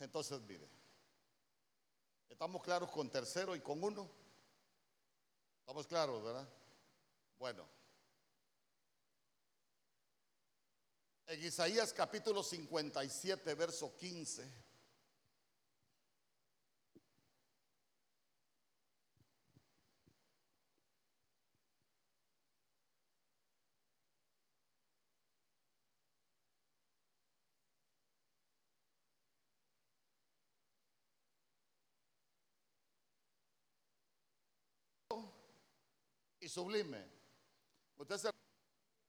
Entonces, 0.00 0.40
mire, 0.40 0.66
estamos 2.30 2.62
claros 2.62 2.90
con 2.90 3.10
tercero 3.10 3.54
y 3.54 3.60
con 3.60 3.84
uno. 3.84 4.10
Estamos 5.60 5.86
claros, 5.86 6.24
¿verdad? 6.24 6.48
Bueno. 7.38 7.68
En 11.26 11.44
Isaías 11.44 11.92
capítulo 11.92 12.42
57, 12.42 13.54
verso 13.54 13.94
15. 13.94 14.70
y 36.39 36.39
sublime. 36.50 37.06
Usted 37.96 38.30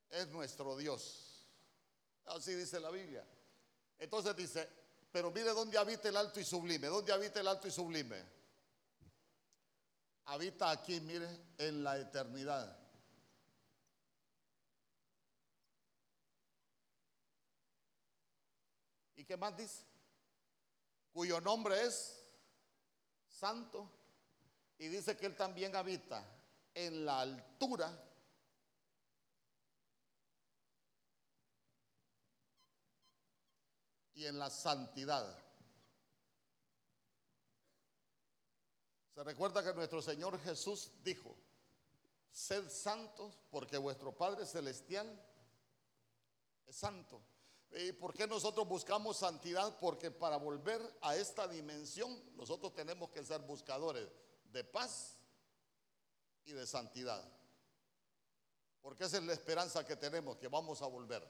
es 0.09 0.27
nuestro 0.29 0.77
Dios. 0.77 1.45
Así 2.25 2.53
dice 2.53 2.79
la 2.79 2.91
Biblia. 2.91 3.25
Entonces 3.97 4.35
dice, 4.35 4.69
Pero 5.11 5.31
mire 5.31 5.49
dónde 5.51 5.77
habita 5.77 6.07
el 6.07 6.15
alto 6.15 6.39
y 6.39 6.45
sublime. 6.45 6.87
¿Dónde 6.87 7.11
habita 7.11 7.39
el 7.41 7.47
alto 7.47 7.67
y 7.67 7.71
sublime? 7.71 8.23
Habita 10.25 10.69
aquí, 10.69 11.01
mire, 11.01 11.27
en 11.57 11.83
la 11.83 11.97
eternidad. 11.99 12.77
¿Y 19.15 19.25
qué 19.25 19.35
más 19.35 19.57
dice? 19.57 19.83
Cuyo 21.11 21.41
nombre 21.41 21.85
es 21.85 22.23
Santo. 23.27 23.91
Y 24.77 24.87
dice 24.87 25.17
que 25.17 25.25
Él 25.25 25.35
también 25.35 25.75
habita 25.75 26.40
en 26.73 27.05
la 27.05 27.21
altura 27.21 27.91
y 34.13 34.25
en 34.25 34.37
la 34.37 34.49
santidad. 34.49 35.37
Se 39.13 39.23
recuerda 39.23 39.63
que 39.63 39.73
nuestro 39.73 40.01
Señor 40.01 40.39
Jesús 40.39 40.91
dijo, 41.03 41.35
sed 42.31 42.69
santos 42.69 43.37
porque 43.49 43.77
vuestro 43.77 44.15
Padre 44.15 44.45
Celestial 44.45 45.07
es 46.67 46.75
santo. 46.75 47.21
¿Y 47.71 47.93
por 47.93 48.13
qué 48.13 48.27
nosotros 48.27 48.67
buscamos 48.67 49.17
santidad? 49.17 49.77
Porque 49.79 50.11
para 50.11 50.37
volver 50.37 50.81
a 51.01 51.15
esta 51.15 51.47
dimensión 51.47 52.21
nosotros 52.35 52.73
tenemos 52.73 53.09
que 53.11 53.23
ser 53.23 53.41
buscadores 53.41 54.07
de 54.51 54.63
paz 54.63 55.20
y 56.45 56.53
de 56.53 56.65
santidad. 56.65 57.23
Porque 58.81 59.03
esa 59.03 59.17
es 59.17 59.23
la 59.23 59.33
esperanza 59.33 59.85
que 59.85 59.95
tenemos, 59.95 60.37
que 60.37 60.47
vamos 60.47 60.81
a 60.81 60.87
volver. 60.87 61.27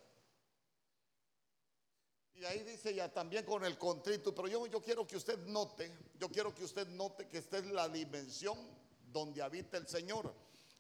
Y 2.34 2.46
ahí 2.46 2.64
dice 2.64 2.94
ya 2.94 3.12
también 3.12 3.46
con 3.46 3.64
el 3.66 3.78
contrito, 3.78 4.34
pero 4.34 4.48
yo, 4.48 4.66
yo 4.68 4.82
quiero 4.82 5.06
que 5.06 5.18
usted 5.18 5.38
note, 5.48 5.92
yo 6.18 6.30
quiero 6.30 6.56
que 6.56 6.64
usted 6.64 6.88
note 6.88 7.28
que 7.28 7.40
esta 7.40 7.58
es 7.58 7.66
la 7.66 7.90
dimensión 7.90 8.58
donde 9.12 9.42
habita 9.42 9.78
el 9.78 9.88
Señor. 9.88 10.34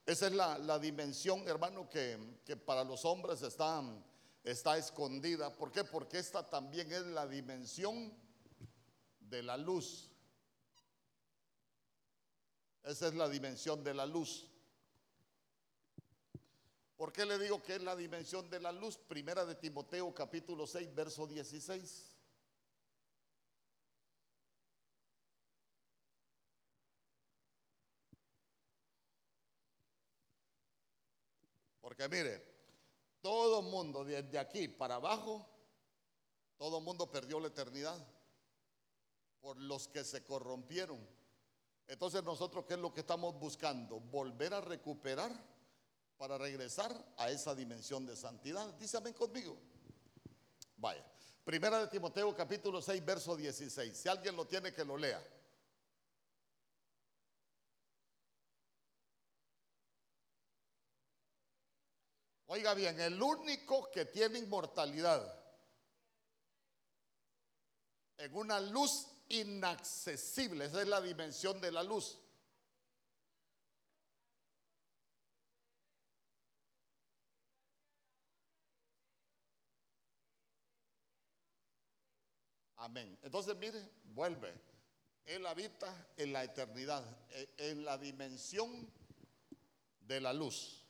Esa 0.05 0.27
es 0.27 0.33
la, 0.33 0.79
dimensión, 0.79 1.47
hermano, 1.47 1.87
que, 1.87 2.39
que, 2.43 2.57
para 2.57 2.83
los 2.83 3.05
hombres 3.05 3.41
está, 3.43 3.83
está 4.43 4.77
escondida. 4.77 5.55
¿Por 5.55 5.71
qué? 5.71 5.83
Porque 5.83 6.17
esta 6.17 6.49
también 6.49 6.91
es 6.91 7.05
la 7.05 7.27
dimensión 7.27 8.11
de 9.19 9.43
la 9.43 9.57
luz. 9.57 10.10
Esa 12.83 13.07
es 13.07 13.13
la 13.13 13.29
dimensión 13.29 13.83
de 13.83 13.93
la 13.93 14.05
luz. 14.05 14.47
¿Por 16.95 17.11
qué 17.11 17.25
le 17.25 17.39
digo 17.39 17.61
que 17.61 17.75
es 17.75 17.81
la 17.81 17.95
dimensión 17.95 18.49
de 18.49 18.59
la 18.59 18.71
luz? 18.71 18.97
Primera 18.97 19.45
de 19.45 19.55
Timoteo 19.55 20.13
capítulo 20.13 20.67
6, 20.67 20.93
verso 20.93 21.25
16. 21.27 22.15
Porque 31.81 32.07
mire, 32.07 32.43
todo 33.21 33.61
mundo 33.61 34.03
desde 34.03 34.39
aquí 34.39 34.67
para 34.67 34.95
abajo, 34.95 35.47
todo 36.57 36.81
mundo 36.81 37.09
perdió 37.11 37.39
la 37.39 37.47
eternidad 37.47 37.97
por 39.39 39.57
los 39.57 39.87
que 39.87 40.03
se 40.03 40.23
corrompieron. 40.23 41.20
Entonces 41.91 42.23
nosotros, 42.23 42.63
¿qué 42.65 42.75
es 42.75 42.79
lo 42.79 42.93
que 42.93 43.01
estamos 43.01 43.37
buscando? 43.37 43.99
Volver 43.99 44.53
a 44.53 44.61
recuperar 44.61 45.29
para 46.17 46.37
regresar 46.37 46.89
a 47.17 47.29
esa 47.29 47.53
dimensión 47.53 48.05
de 48.05 48.15
santidad. 48.15 48.65
Dísame 48.75 49.13
conmigo. 49.13 49.57
Vaya. 50.77 51.05
Primera 51.43 51.79
de 51.79 51.87
Timoteo 51.87 52.33
capítulo 52.33 52.81
6, 52.81 53.03
verso 53.03 53.35
16. 53.35 53.97
Si 53.97 54.07
alguien 54.07 54.37
lo 54.37 54.47
tiene, 54.47 54.73
que 54.73 54.85
lo 54.85 54.95
lea. 54.95 55.21
Oiga 62.45 62.73
bien, 62.73 63.01
el 63.01 63.21
único 63.21 63.91
que 63.91 64.05
tiene 64.05 64.39
inmortalidad 64.39 65.37
en 68.15 68.33
una 68.33 68.61
luz 68.61 69.10
inaccesible, 69.31 70.65
esa 70.65 70.81
es 70.81 70.87
la 70.87 71.01
dimensión 71.01 71.59
de 71.61 71.71
la 71.71 71.83
luz. 71.83 72.17
Amén. 82.81 83.15
Entonces, 83.21 83.55
mire, 83.57 83.79
vuelve. 84.05 84.51
Él 85.25 85.45
habita 85.45 86.07
en 86.17 86.33
la 86.33 86.43
eternidad, 86.43 87.05
e, 87.29 87.47
en 87.57 87.85
la 87.85 87.95
dimensión 87.97 88.91
de 89.99 90.19
la 90.19 90.33
luz. 90.33 90.83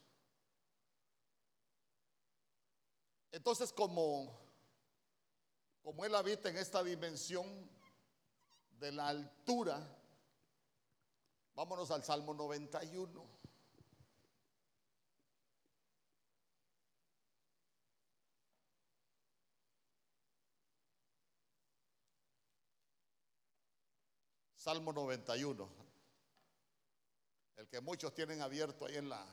Entonces, 3.30 3.74
como, 3.74 4.40
como 5.82 6.06
Él 6.06 6.16
habita 6.16 6.50
en 6.50 6.58
esta 6.58 6.82
dimensión 6.82 7.70
de 8.82 8.92
la 8.92 9.10
altura, 9.10 9.80
vámonos 11.54 11.92
al 11.92 12.04
Salmo 12.04 12.34
91. 12.34 13.30
Salmo 24.56 24.94
91, 24.94 25.70
el 27.58 27.68
que 27.68 27.82
muchos 27.82 28.14
tienen 28.16 28.42
abierto 28.42 28.86
ahí 28.86 28.96
en 28.96 29.10
la, 29.10 29.26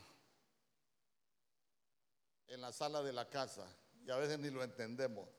en 2.49 2.61
la 2.61 2.73
sala 2.73 3.03
de 3.03 3.13
la 3.15 3.29
casa 3.29 3.67
y 4.05 4.11
a 4.11 4.17
veces 4.17 4.39
ni 4.39 4.51
lo 4.51 4.63
entendemos. 4.63 5.38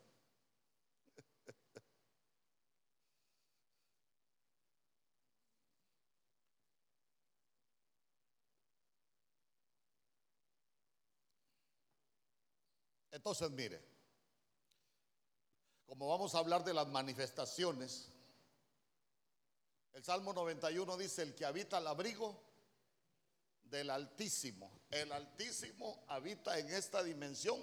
Entonces, 13.19 13.51
mire, 13.51 13.84
como 15.86 16.08
vamos 16.08 16.34
a 16.34 16.38
hablar 16.38 16.63
de 16.63 16.73
las 16.73 16.88
manifestaciones, 16.88 18.08
el 19.91 20.01
Salmo 20.05 20.32
91 20.32 20.95
dice, 20.95 21.23
el 21.23 21.36
que 21.36 21.43
habita 21.43 21.75
al 21.75 21.88
abrigo 21.88 22.41
del 23.63 23.89
Altísimo. 23.89 24.71
El 24.89 25.12
Altísimo 25.12 26.05
habita 26.08 26.58
en 26.60 26.69
esta 26.69 27.03
dimensión. 27.03 27.60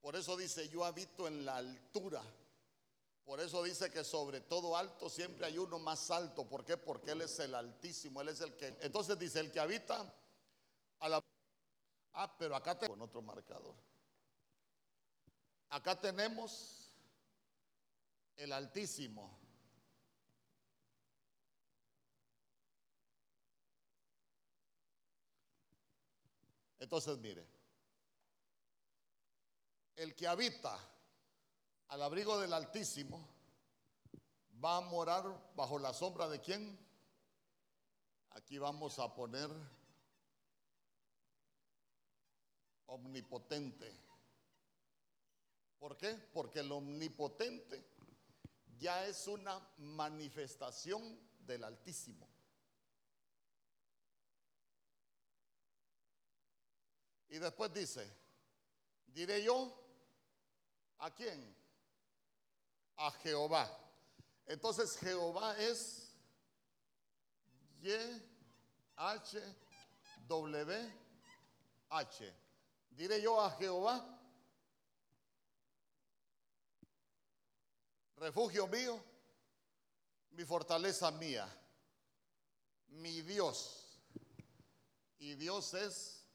Por 0.00 0.16
eso 0.16 0.38
dice, 0.38 0.70
yo 0.70 0.86
habito 0.86 1.28
en 1.28 1.44
la 1.44 1.58
altura. 1.58 2.22
Por 3.26 3.40
eso 3.40 3.62
dice 3.62 3.90
que 3.90 4.04
sobre 4.04 4.40
todo 4.40 4.74
alto 4.74 5.10
siempre 5.10 5.44
hay 5.44 5.58
uno 5.58 5.78
más 5.78 6.10
alto. 6.10 6.48
¿Por 6.48 6.64
qué? 6.64 6.78
Porque 6.78 7.10
Él 7.10 7.20
es 7.20 7.38
el 7.40 7.54
Altísimo. 7.54 8.22
Él 8.22 8.30
es 8.30 8.40
el 8.40 8.56
que... 8.56 8.74
Entonces 8.80 9.18
dice, 9.18 9.38
el 9.38 9.52
que 9.52 9.60
habita 9.60 10.10
a 11.00 11.08
la... 11.10 11.22
Ah, 12.14 12.34
pero 12.38 12.56
acá 12.56 12.78
con 12.78 13.02
otro 13.02 13.20
marcador. 13.20 13.74
Acá 15.70 16.00
tenemos 16.00 16.90
el 18.36 18.52
Altísimo. 18.52 19.38
Entonces, 26.78 27.18
mire, 27.18 27.44
el 29.96 30.14
que 30.14 30.28
habita 30.28 30.78
al 31.88 32.02
abrigo 32.02 32.38
del 32.38 32.52
Altísimo 32.52 33.26
va 34.64 34.76
a 34.76 34.80
morar 34.82 35.24
bajo 35.54 35.78
la 35.78 35.92
sombra 35.92 36.28
de 36.28 36.40
quién? 36.40 36.78
Aquí 38.30 38.58
vamos 38.58 38.98
a 38.98 39.12
poner 39.14 39.50
omnipotente. 42.86 44.05
¿Por 45.78 45.96
qué? 45.96 46.14
Porque 46.32 46.60
el 46.60 46.72
omnipotente 46.72 47.84
ya 48.78 49.06
es 49.06 49.26
una 49.26 49.58
manifestación 49.78 51.18
del 51.46 51.64
Altísimo. 51.64 52.28
Y 57.28 57.38
después 57.38 57.72
dice, 57.72 58.10
diré 59.06 59.42
yo, 59.42 59.72
¿a 60.98 61.14
quién? 61.14 61.54
A 62.96 63.10
Jehová. 63.10 63.70
Entonces 64.46 64.96
Jehová 64.96 65.58
es 65.58 66.14
Y, 67.82 67.92
H, 68.96 69.56
W, 70.26 70.92
H. 71.90 72.34
Diré 72.90 73.20
yo 73.20 73.40
a 73.40 73.50
Jehová. 73.52 74.15
Refugio 78.16 78.66
mío, 78.66 79.02
mi 80.30 80.44
fortaleza 80.44 81.10
mía, 81.10 81.48
mi 82.88 83.22
Dios. 83.22 83.82
Y 85.18 85.34
Dios 85.34 85.72
es 85.74 86.26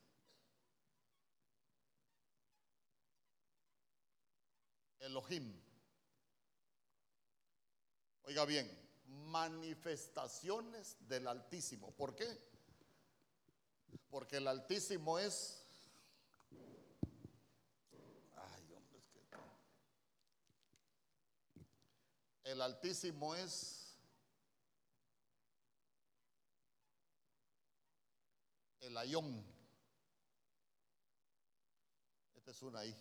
Elohim. 5.00 5.62
Oiga 8.24 8.46
bien, 8.46 8.70
manifestaciones 9.06 10.96
del 11.08 11.28
Altísimo. 11.28 11.92
¿Por 11.92 12.16
qué? 12.16 12.28
Porque 14.10 14.38
el 14.38 14.48
Altísimo 14.48 15.20
es... 15.20 15.66
Ay, 18.36 18.74
hombre, 18.74 19.00
es 19.00 19.06
que... 19.10 19.28
El 22.52 22.62
Altísimo 22.62 23.34
es... 23.34 23.96
El 28.82 28.98
ayón. 28.98 29.42
Esta 32.36 32.52
es 32.52 32.62
una 32.62 32.80
ahí. 32.80 32.94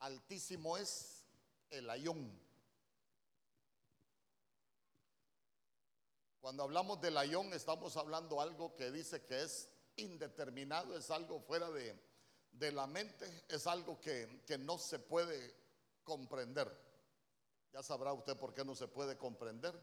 Altísimo 0.00 0.76
es 0.76 1.24
el 1.70 1.88
ayón. 1.88 2.38
Cuando 6.42 6.64
hablamos 6.64 7.00
del 7.00 7.16
ayón 7.16 7.54
estamos 7.54 7.96
hablando 7.96 8.42
algo 8.42 8.76
que 8.76 8.90
dice 8.90 9.24
que 9.24 9.42
es 9.42 9.70
indeterminado, 9.96 10.98
es 10.98 11.10
algo 11.10 11.40
fuera 11.40 11.70
de, 11.70 11.98
de 12.50 12.72
la 12.72 12.86
mente, 12.86 13.46
es 13.48 13.66
algo 13.66 13.98
que, 14.02 14.42
que 14.46 14.58
no 14.58 14.76
se 14.76 14.98
puede 14.98 15.56
comprender. 16.04 16.81
Ya 17.72 17.82
sabrá 17.82 18.12
usted 18.12 18.36
por 18.36 18.52
qué 18.52 18.64
no 18.64 18.74
se 18.74 18.88
puede 18.88 19.16
comprender. 19.16 19.74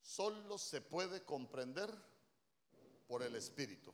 Solo 0.00 0.56
se 0.56 0.80
puede 0.80 1.24
comprender 1.24 1.92
por 3.06 3.22
el 3.22 3.34
Espíritu. 3.34 3.92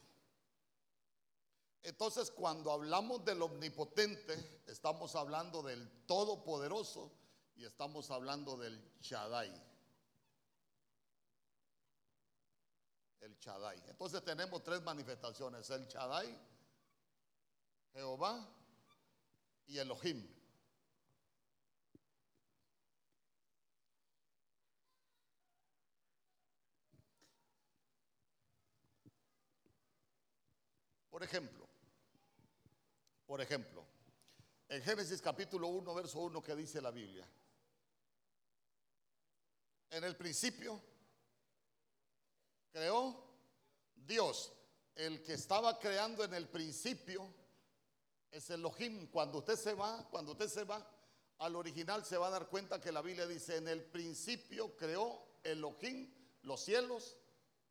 Entonces, 1.83 2.31
cuando 2.31 2.71
hablamos 2.71 3.25
del 3.25 3.43
omnipotente, 3.43 4.63
estamos 4.67 5.17
hablando 5.17 5.63
del 5.63 6.07
todopoderoso 6.07 7.11
y 7.57 7.65
estamos 7.65 8.11
hablando 8.11 8.57
del 8.57 8.81
Shaddai. 9.01 9.73
el 13.23 13.39
Chadai. 13.39 13.81
Entonces 13.89 14.23
tenemos 14.25 14.63
tres 14.63 14.83
manifestaciones, 14.83 15.69
el 15.71 15.87
Chadai, 15.87 16.37
Jehová 17.93 18.49
y 19.67 19.79
Elohim. 19.79 20.42
Por 31.13 31.23
ejemplo, 31.23 31.69
por 33.27 33.43
ejemplo, 33.43 33.85
en 34.67 34.83
Génesis 34.83 35.21
capítulo 35.21 35.69
1, 35.69 35.95
verso 35.95 36.21
1 36.21 36.43
que 36.43 36.57
dice 36.57 36.81
la 36.81 36.91
Biblia, 36.91 37.29
en 39.91 40.05
el 40.05 40.17
principio 40.17 40.81
creó 42.73 43.25
Dios. 43.95 44.55
El 44.95 45.23
que 45.23 45.35
estaba 45.35 45.79
creando 45.79 46.25
en 46.25 46.33
el 46.33 46.49
principio 46.49 47.29
es 48.31 48.49
Elohim. 48.49 49.09
Cuando 49.09 49.41
usted 49.41 49.57
se 49.57 49.75
va, 49.75 50.09
cuando 50.09 50.33
usted 50.33 50.49
se 50.49 50.65
va 50.65 50.83
al 51.41 51.57
original 51.57 52.07
se 52.07 52.17
va 52.17 52.29
a 52.29 52.31
dar 52.31 52.49
cuenta 52.49 52.81
que 52.81 52.91
la 52.91 53.03
Biblia 53.03 53.27
dice, 53.27 53.59
en 53.59 53.69
el 53.69 53.85
principio 53.85 54.75
creó 54.79 55.41
Elohim 55.43 56.11
los 56.41 56.65
cielos 56.65 57.19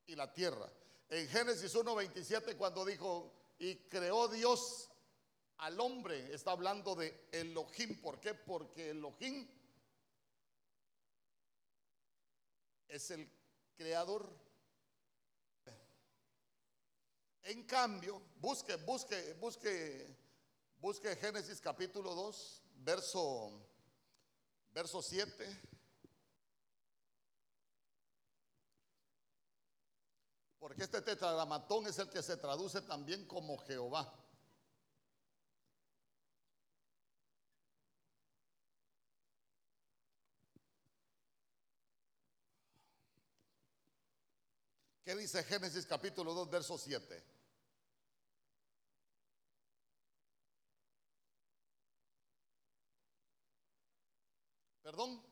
y 0.05 0.15
la 0.15 0.31
tierra. 0.31 0.71
En 1.11 1.27
Génesis 1.27 1.75
1.27 1.75 2.55
cuando 2.55 2.85
dijo, 2.85 3.33
y 3.59 3.75
creó 3.89 4.29
Dios 4.29 4.89
al 5.57 5.77
hombre, 5.81 6.33
está 6.33 6.51
hablando 6.51 6.95
de 6.95 7.27
Elohim. 7.33 7.99
¿Por 7.99 8.21
qué? 8.21 8.33
Porque 8.33 8.91
Elohim 8.91 9.45
es 12.87 13.11
el 13.11 13.29
creador. 13.75 14.33
En 17.43 17.63
cambio, 17.63 18.21
busque, 18.39 18.77
busque, 18.77 19.33
busque, 19.33 20.15
busque 20.79 21.17
Génesis 21.17 21.59
capítulo 21.59 22.15
2, 22.15 22.63
verso, 22.85 23.51
verso 24.73 25.01
7. 25.01 25.80
Porque 30.71 30.85
este 30.85 31.01
tetragramatón 31.01 31.85
es 31.87 31.99
el 31.99 32.09
que 32.09 32.23
se 32.23 32.37
traduce 32.37 32.81
también 32.83 33.25
como 33.27 33.57
Jehová. 33.57 34.09
¿Qué 45.03 45.13
dice 45.13 45.43
Génesis 45.43 45.85
capítulo 45.85 46.33
2, 46.33 46.49
verso 46.49 46.77
7? 46.77 47.21
¿Perdón? 54.83 55.30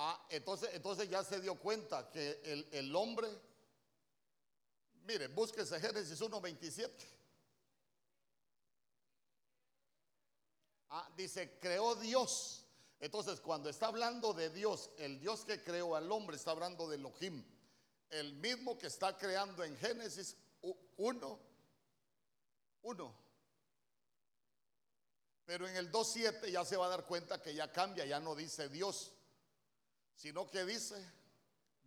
Ah, 0.00 0.26
entonces, 0.30 0.70
entonces 0.74 1.08
ya 1.10 1.24
se 1.24 1.40
dio 1.40 1.56
cuenta 1.56 2.08
que 2.10 2.40
el, 2.44 2.68
el 2.70 2.94
hombre, 2.94 3.28
mire, 5.02 5.26
búsquese 5.26 5.80
Génesis 5.80 6.20
1.27. 6.20 6.90
Ah, 10.90 11.10
dice, 11.16 11.58
creó 11.58 11.96
Dios 11.96 12.64
entonces, 13.00 13.40
cuando 13.40 13.68
está 13.68 13.86
hablando 13.86 14.32
de 14.32 14.50
Dios, 14.50 14.90
el 14.98 15.20
Dios 15.20 15.44
que 15.44 15.62
creó 15.62 15.94
al 15.94 16.10
hombre, 16.10 16.36
está 16.36 16.50
hablando 16.50 16.88
de 16.88 16.96
Elohim, 16.96 17.44
el 18.10 18.34
mismo 18.34 18.76
que 18.76 18.88
está 18.88 19.16
creando 19.16 19.62
en 19.62 19.76
Génesis 19.76 20.36
1, 20.96 21.40
1. 22.82 23.14
Pero 25.44 25.68
en 25.68 25.76
el 25.76 25.92
2.7 25.92 26.50
ya 26.50 26.64
se 26.64 26.76
va 26.76 26.86
a 26.86 26.90
dar 26.90 27.06
cuenta 27.06 27.40
que 27.40 27.54
ya 27.54 27.72
cambia, 27.72 28.04
ya 28.04 28.18
no 28.18 28.34
dice 28.34 28.68
Dios, 28.68 29.12
sino 30.18 30.50
que 30.50 30.64
dice 30.64 30.96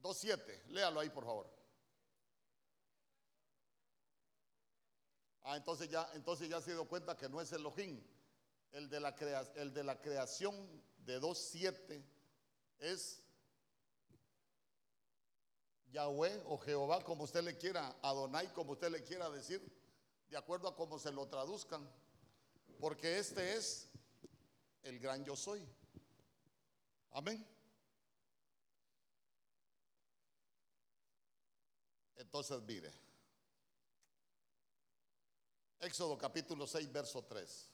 2.7. 0.02 0.68
Léalo 0.68 1.02
ahí, 1.02 1.10
por 1.10 1.26
favor. 1.26 1.54
Ah, 5.44 5.58
entonces 5.58 5.90
ya, 5.90 6.10
entonces 6.14 6.48
ya 6.48 6.62
se 6.62 6.72
dio 6.72 6.88
cuenta 6.88 7.18
que 7.18 7.28
no 7.28 7.42
es 7.42 7.52
Elohim, 7.52 8.02
el 8.72 8.90
de 8.90 9.00
la, 9.02 9.10
el 9.56 9.74
de 9.74 9.84
la 9.84 10.00
creación 10.00 10.56
de 11.00 11.20
2.7 11.20 12.02
es 12.80 13.22
Yahweh 15.92 16.42
o 16.46 16.58
Jehová, 16.58 17.04
como 17.04 17.26
usted 17.26 17.44
le 17.44 17.58
quiera, 17.58 17.98
Adonai, 18.02 18.54
como 18.54 18.74
usted 18.74 18.90
le 18.92 19.04
quiera 19.04 19.30
decir, 19.30 19.62
de 20.30 20.38
acuerdo 20.38 20.70
a 20.70 20.76
cómo 20.76 20.98
se 21.00 21.12
lo 21.12 21.28
traduzcan, 21.28 21.86
porque 22.80 23.20
este 23.20 23.58
es 23.58 23.90
el 24.84 25.00
gran 25.00 25.26
yo 25.26 25.36
soy. 25.36 25.68
Amén. 27.12 27.46
Entonces, 32.22 32.62
mire, 32.62 32.92
Éxodo 35.80 36.16
capítulo 36.16 36.68
6, 36.68 36.92
verso 36.92 37.24
3. 37.24 37.70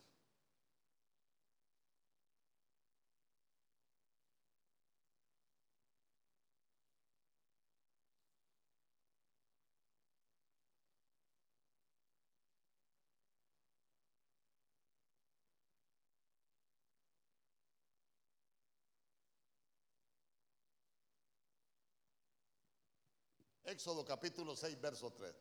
Éxodo 23.68 24.06
capítulo 24.06 24.56
6, 24.56 24.80
verso 24.80 25.12
3. 25.12 25.36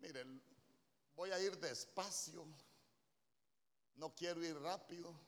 Miren, 0.00 0.42
voy 1.16 1.30
a 1.30 1.40
ir 1.40 1.56
despacio. 1.58 2.46
No 3.94 4.14
quiero 4.14 4.44
ir 4.44 4.54
rápido. 4.60 5.18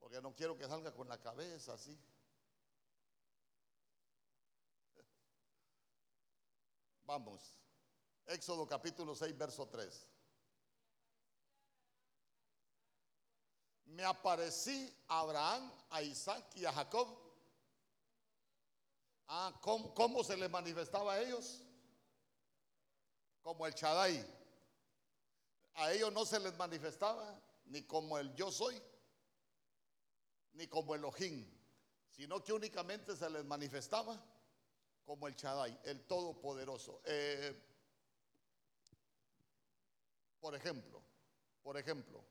Porque 0.00 0.20
no 0.20 0.34
quiero 0.34 0.58
que 0.58 0.66
salga 0.66 0.92
con 0.92 1.08
la 1.08 1.20
cabeza 1.20 1.74
así. 1.74 1.96
Vamos. 7.04 7.56
Éxodo 8.26 8.66
capítulo 8.66 9.14
6, 9.14 9.38
verso 9.38 9.68
3. 9.68 10.08
Me 13.84 14.04
aparecí 14.04 14.92
a 15.06 15.20
Abraham, 15.20 15.72
a 15.90 16.02
Isaac 16.02 16.44
y 16.56 16.64
a 16.64 16.72
Jacob 16.72 17.23
Ah, 19.26 19.58
¿cómo, 19.60 20.22
se 20.22 20.36
les 20.36 20.50
manifestaba 20.50 21.14
a 21.14 21.20
ellos? 21.20 21.62
Como 23.42 23.66
el 23.66 23.74
Chadai. 23.74 24.24
A 25.74 25.92
ellos 25.92 26.12
no 26.12 26.24
se 26.24 26.38
les 26.38 26.56
manifestaba 26.56 27.40
ni 27.66 27.82
como 27.82 28.18
el 28.18 28.34
yo 28.34 28.52
soy, 28.52 28.80
ni 30.52 30.68
como 30.68 30.94
el 30.94 31.04
ojín, 31.04 31.50
sino 32.10 32.42
que 32.44 32.52
únicamente 32.52 33.16
se 33.16 33.28
les 33.30 33.44
manifestaba 33.44 34.22
como 35.04 35.26
el 35.26 35.34
Chadai, 35.34 35.78
el 35.84 36.06
Todopoderoso. 36.06 37.02
Eh, 37.04 37.60
por 40.38 40.54
ejemplo, 40.54 41.02
por 41.62 41.76
ejemplo, 41.76 42.24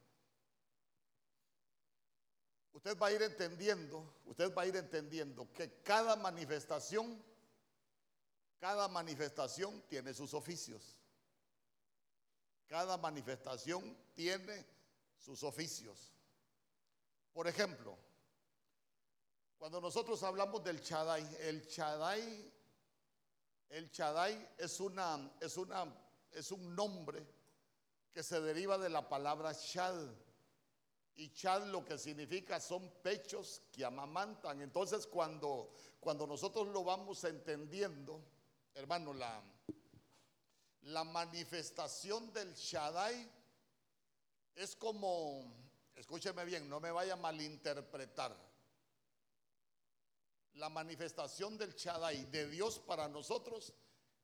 usted 2.73 2.97
va 2.97 3.07
a 3.07 3.11
ir 3.11 3.21
entendiendo, 3.21 4.21
usted 4.25 4.53
va 4.53 4.63
a 4.63 4.67
ir 4.67 4.75
entendiendo 4.75 5.51
que 5.53 5.81
cada 5.81 6.15
manifestación, 6.15 7.23
cada 8.59 8.87
manifestación 8.87 9.81
tiene 9.87 10.13
sus 10.13 10.33
oficios. 10.33 10.97
Cada 12.67 12.97
manifestación 12.97 13.95
tiene 14.13 14.65
sus 15.17 15.43
oficios. 15.43 16.11
Por 17.31 17.47
ejemplo, 17.47 17.97
cuando 19.57 19.79
nosotros 19.79 20.21
hablamos 20.23 20.63
del 20.63 20.81
Chadai, 20.81 21.37
el 21.41 21.67
Chadai, 21.67 22.51
el 23.69 23.91
Chadai 23.91 24.55
es 24.57 24.79
una, 24.79 25.31
es 25.39 25.55
una, 25.57 25.85
es 26.31 26.51
un 26.51 26.75
nombre 26.75 27.25
que 28.11 28.21
se 28.21 28.41
deriva 28.41 28.77
de 28.77 28.89
la 28.89 29.07
palabra 29.07 29.55
Chad. 29.55 29.95
Y 31.15 31.29
Chad 31.31 31.67
lo 31.67 31.85
que 31.85 31.97
significa 31.97 32.59
son 32.59 32.89
pechos 33.01 33.61
que 33.71 33.85
amamantan. 33.85 34.61
Entonces 34.61 35.05
cuando, 35.05 35.71
cuando 35.99 36.25
nosotros 36.25 36.67
lo 36.69 36.83
vamos 36.83 37.23
entendiendo, 37.23 38.19
hermano, 38.73 39.13
la, 39.13 39.41
la 40.81 41.03
manifestación 41.03 42.33
del 42.33 42.53
Shaddai 42.55 43.29
es 44.55 44.75
como, 44.75 45.43
escúcheme 45.95 46.45
bien, 46.45 46.67
no 46.67 46.79
me 46.79 46.91
vaya 46.91 47.13
a 47.13 47.17
malinterpretar. 47.17 48.35
La 50.55 50.69
manifestación 50.69 51.57
del 51.57 51.73
Shaddai 51.73 52.25
de 52.25 52.47
Dios 52.49 52.79
para 52.79 53.07
nosotros 53.07 53.73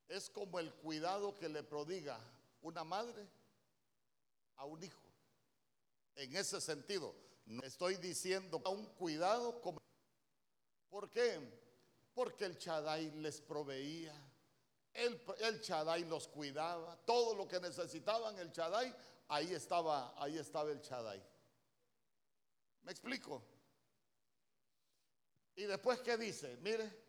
es 0.08 0.28
como 0.28 0.58
el 0.58 0.72
cuidado 0.74 1.34
que 1.34 1.48
le 1.48 1.62
prodiga 1.62 2.18
una 2.62 2.84
madre 2.84 3.28
a 4.56 4.64
un 4.64 4.82
hijo. 4.82 5.09
En 6.20 6.36
ese 6.36 6.60
sentido, 6.60 7.14
no 7.46 7.62
estoy 7.62 7.96
diciendo 7.96 8.60
un 8.66 8.84
cuidado 8.94 9.58
como... 9.62 9.80
¿Por 10.90 11.08
qué? 11.08 11.40
Porque 12.12 12.44
el 12.44 12.58
Shaddai 12.58 13.10
les 13.12 13.40
proveía. 13.40 14.14
El, 14.92 15.18
Shaddai 15.62 16.04
los 16.04 16.28
cuidaba. 16.28 16.94
Todo 17.06 17.34
lo 17.34 17.48
que 17.48 17.58
necesitaban 17.58 18.38
el 18.38 18.50
Shaddai 18.50 18.94
ahí 19.28 19.54
estaba, 19.54 20.12
ahí 20.22 20.36
estaba 20.36 20.70
el 20.70 20.82
Chadai. 20.82 21.22
¿Me 22.82 22.92
explico? 22.92 23.42
Y 25.56 25.62
después, 25.62 26.00
¿qué 26.00 26.18
dice? 26.18 26.58
Mire, 26.58 27.02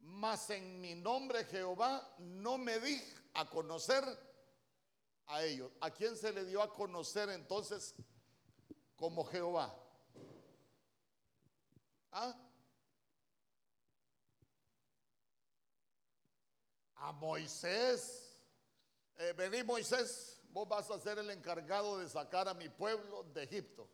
mas 0.00 0.50
en 0.50 0.80
mi 0.80 0.96
nombre 0.96 1.44
Jehová 1.44 2.16
no 2.18 2.58
me 2.58 2.80
di 2.80 3.00
a 3.34 3.48
conocer 3.48 4.02
a 5.26 5.44
ellos. 5.44 5.70
¿A 5.80 5.92
quién 5.92 6.16
se 6.16 6.32
le 6.32 6.44
dio 6.44 6.60
a 6.60 6.72
conocer 6.72 7.28
entonces 7.30 7.94
como 8.96 9.24
Jehová? 9.24 9.74
¿Ah? 12.12 12.34
A 16.96 17.12
Moisés. 17.12 18.40
Eh, 19.16 19.32
vení 19.36 19.62
Moisés, 19.62 20.40
vos 20.50 20.68
vas 20.68 20.90
a 20.90 20.98
ser 20.98 21.18
el 21.18 21.30
encargado 21.30 21.98
de 21.98 22.08
sacar 22.08 22.48
a 22.48 22.54
mi 22.54 22.68
pueblo 22.68 23.24
de 23.34 23.44
Egipto. 23.44 23.88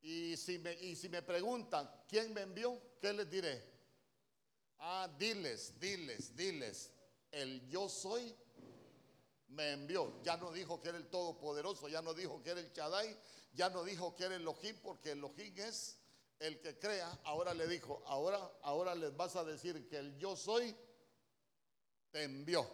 Y 0.00 0.36
si 0.36 0.58
me, 0.58 0.72
y 0.74 0.96
si 0.96 1.08
me 1.08 1.22
preguntan, 1.22 1.90
¿quién 2.08 2.32
me 2.32 2.42
envió? 2.42 2.80
¿Qué 3.00 3.12
les 3.12 3.28
diré? 3.28 3.62
Ah, 4.78 5.08
diles, 5.18 5.78
diles, 5.80 6.34
diles, 6.36 6.92
el 7.32 7.68
yo 7.68 7.88
soy 7.88 8.34
me 9.48 9.72
envió. 9.72 10.22
Ya 10.22 10.36
no 10.36 10.52
dijo 10.52 10.80
que 10.80 10.90
era 10.90 10.98
el 10.98 11.08
Todopoderoso, 11.08 11.88
ya 11.88 12.02
no 12.02 12.14
dijo 12.14 12.42
que 12.42 12.50
era 12.50 12.60
el 12.60 12.72
Chadai, 12.72 13.16
ya 13.52 13.70
no 13.70 13.84
dijo 13.84 14.14
que 14.14 14.24
era 14.24 14.36
el 14.36 14.42
Elohim, 14.42 14.76
porque 14.82 15.12
el 15.12 15.18
Elohim 15.18 15.54
es 15.58 15.98
el 16.38 16.60
que 16.60 16.78
crea. 16.78 17.18
Ahora 17.24 17.54
le 17.54 17.66
dijo, 17.66 18.02
ahora, 18.06 18.38
ahora 18.62 18.94
les 18.94 19.16
vas 19.16 19.36
a 19.36 19.44
decir 19.44 19.88
que 19.88 19.98
el 19.98 20.16
yo 20.18 20.36
soy 20.36 20.74
te 22.10 22.24
envió. 22.24 22.66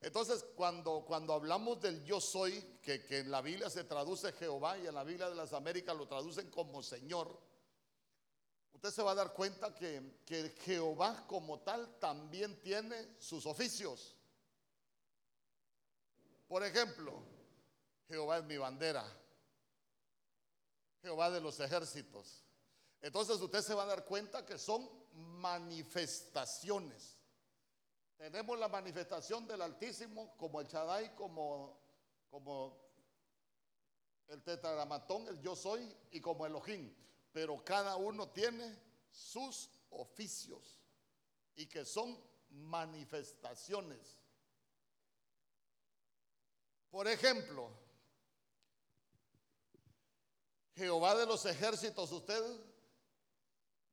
Entonces, 0.00 0.44
cuando, 0.54 1.04
cuando 1.06 1.34
hablamos 1.34 1.80
del 1.80 2.02
yo 2.04 2.20
soy, 2.20 2.78
que, 2.82 3.04
en 3.10 3.30
la 3.30 3.42
Biblia 3.42 3.68
se 3.68 3.84
traduce 3.84 4.32
Jehová 4.32 4.78
y 4.78 4.86
en 4.86 4.94
la 4.94 5.04
Biblia 5.04 5.28
de 5.28 5.34
las 5.34 5.52
Américas 5.52 5.94
lo 5.94 6.08
traducen 6.08 6.50
como 6.50 6.82
Señor, 6.82 7.38
usted 8.72 8.90
se 8.90 9.02
va 9.02 9.10
a 9.10 9.14
dar 9.14 9.34
cuenta 9.34 9.74
que, 9.74 10.22
que 10.24 10.54
Jehová 10.64 11.26
como 11.26 11.60
tal 11.60 11.98
también 11.98 12.58
tiene 12.62 13.16
sus 13.18 13.44
oficios. 13.44 14.16
Por 16.48 16.64
ejemplo, 16.64 17.22
Jehová 18.08 18.38
es 18.38 18.44
mi 18.44 18.56
bandera, 18.56 19.04
Jehová 21.02 21.30
de 21.30 21.40
los 21.40 21.58
ejércitos. 21.60 22.44
Entonces 23.00 23.40
usted 23.40 23.62
se 23.62 23.74
va 23.74 23.84
a 23.84 23.86
dar 23.86 24.04
cuenta 24.04 24.44
que 24.44 24.58
son 24.58 24.88
manifestaciones. 25.12 27.16
Tenemos 28.16 28.58
la 28.58 28.68
manifestación 28.68 29.46
del 29.46 29.62
Altísimo 29.62 30.36
como 30.36 30.60
el 30.60 30.68
Chadai, 30.68 31.14
como, 31.14 31.80
como 32.28 32.76
el 34.28 34.42
tetragramatón, 34.42 35.26
el 35.28 35.40
yo 35.40 35.56
soy 35.56 35.96
y 36.10 36.20
como 36.20 36.44
Elohim. 36.44 36.94
Pero 37.32 37.64
cada 37.64 37.96
uno 37.96 38.28
tiene 38.28 38.78
sus 39.10 39.70
oficios 39.90 40.76
y 41.56 41.66
que 41.66 41.84
son 41.84 42.18
manifestaciones. 42.50 44.18
Por 46.90 47.08
ejemplo, 47.08 47.70
Jehová 50.80 51.14
de 51.14 51.26
los 51.26 51.44
ejércitos, 51.44 52.10
usted 52.10 52.42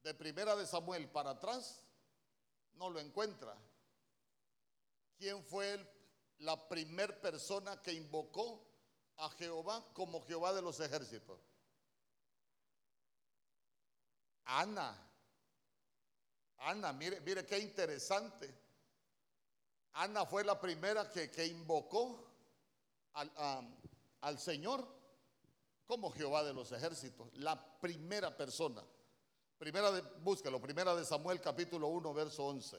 de 0.04 0.14
primera 0.14 0.56
de 0.56 0.66
Samuel 0.66 1.10
para 1.10 1.32
atrás 1.32 1.84
no 2.76 2.90
lo 2.90 3.02
encuentra. 3.02 3.54
¿Quién 5.18 5.44
fue 5.44 5.86
la 6.38 6.70
primer 6.70 7.20
persona 7.20 7.82
que 7.82 7.92
invocó 7.92 8.66
a 9.18 9.30
Jehová 9.32 9.86
como 9.92 10.26
Jehová 10.26 10.54
de 10.54 10.62
los 10.62 10.80
ejércitos? 10.80 11.42
Ana. 14.46 14.98
Ana, 16.60 16.94
mire, 16.94 17.20
mire 17.20 17.46
qué 17.46 17.60
interesante. 17.60 18.58
Ana 19.92 20.26
fue 20.26 20.46
la 20.46 20.58
primera 20.58 21.12
que, 21.12 21.48
invocó 21.48 22.32
al, 23.12 23.30
al 24.22 24.40
Señor 24.40 24.97
como 25.88 26.12
Jehová 26.12 26.44
de 26.44 26.54
los 26.54 26.72
ejércitos. 26.72 27.34
La 27.36 27.80
primera 27.80 28.36
persona. 28.36 28.84
Primera 29.58 29.92
de, 29.92 30.02
búscalo, 30.22 30.62
primera 30.62 30.94
de 30.94 31.04
Samuel 31.04 31.42
capítulo 31.42 31.88
1, 31.88 32.14
verso 32.14 32.46
11. 32.46 32.78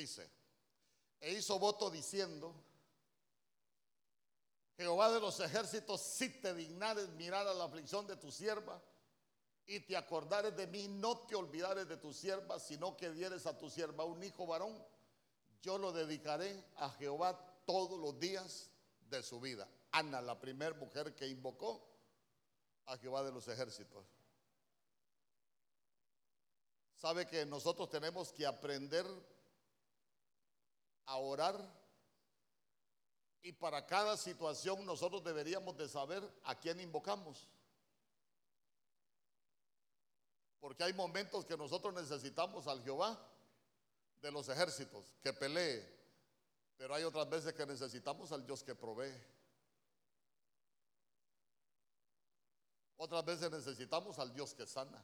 dice, 0.00 0.39
e 1.20 1.32
hizo 1.32 1.58
voto 1.58 1.90
diciendo, 1.90 2.54
Jehová 4.76 5.10
de 5.12 5.20
los 5.20 5.38
ejércitos, 5.40 6.00
si 6.00 6.30
te 6.40 6.54
dignares 6.54 7.08
mirar 7.10 7.46
a 7.46 7.52
la 7.52 7.64
aflicción 7.64 8.06
de 8.06 8.16
tu 8.16 8.32
sierva 8.32 8.82
y 9.66 9.80
te 9.80 9.96
acordares 9.96 10.56
de 10.56 10.66
mí, 10.66 10.88
no 10.88 11.18
te 11.18 11.36
olvidares 11.36 11.86
de 11.86 11.98
tu 11.98 12.14
sierva, 12.14 12.58
sino 12.58 12.96
que 12.96 13.10
dieres 13.10 13.44
a 13.44 13.58
tu 13.58 13.68
sierva 13.68 14.04
un 14.04 14.24
hijo 14.24 14.46
varón, 14.46 14.82
yo 15.60 15.76
lo 15.76 15.92
dedicaré 15.92 16.64
a 16.76 16.88
Jehová 16.92 17.38
todos 17.66 18.00
los 18.00 18.18
días 18.18 18.70
de 19.10 19.22
su 19.22 19.38
vida. 19.38 19.68
Ana, 19.92 20.22
la 20.22 20.40
primera 20.40 20.74
mujer 20.74 21.14
que 21.14 21.28
invocó 21.28 21.86
a 22.86 22.96
Jehová 22.96 23.22
de 23.22 23.32
los 23.32 23.46
ejércitos. 23.48 24.06
Sabe 26.94 27.26
que 27.26 27.44
nosotros 27.44 27.90
tenemos 27.90 28.32
que 28.32 28.46
aprender 28.46 29.06
a 31.06 31.16
orar 31.16 31.80
Y 33.42 33.52
para 33.52 33.86
cada 33.86 34.16
situación 34.16 34.84
nosotros 34.84 35.24
deberíamos 35.24 35.76
de 35.76 35.88
saber 35.88 36.22
a 36.44 36.54
quién 36.58 36.78
invocamos. 36.78 37.48
Porque 40.60 40.84
hay 40.84 40.92
momentos 40.92 41.46
que 41.46 41.56
nosotros 41.56 41.94
necesitamos 41.94 42.66
al 42.66 42.82
Jehová 42.82 43.18
de 44.20 44.30
los 44.30 44.48
ejércitos, 44.50 45.14
que 45.22 45.32
pelee. 45.32 46.00
Pero 46.76 46.94
hay 46.94 47.04
otras 47.04 47.28
veces 47.28 47.54
que 47.54 47.64
necesitamos 47.64 48.30
al 48.32 48.44
Dios 48.44 48.62
que 48.62 48.74
provee. 48.74 49.14
Otras 52.98 53.24
veces 53.24 53.50
necesitamos 53.50 54.18
al 54.18 54.34
Dios 54.34 54.52
que 54.54 54.66
sana. 54.66 55.02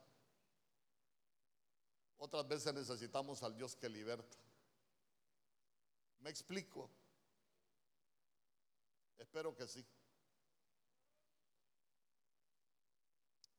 Otras 2.18 2.46
veces 2.46 2.74
necesitamos 2.74 3.42
al 3.42 3.56
Dios 3.56 3.74
que 3.74 3.88
liberta. 3.88 4.37
¿Me 6.26 6.30
explico? 6.30 6.90
Espero 9.16 9.54
que 9.54 9.68
sí. 9.68 9.86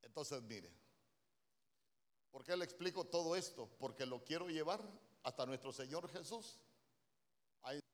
Entonces, 0.02 0.42
mire, 0.42 0.70
¿por 2.30 2.44
qué 2.44 2.58
le 2.58 2.66
explico 2.66 3.06
todo 3.06 3.38
esto? 3.38 3.70
Porque 3.80 4.06
lo 4.06 4.22
quiero 4.22 4.50
llevar 4.50 4.82
hasta 5.24 5.46
nuestro 5.46 5.72
Señor 5.72 6.10
Jesús, 6.10 6.60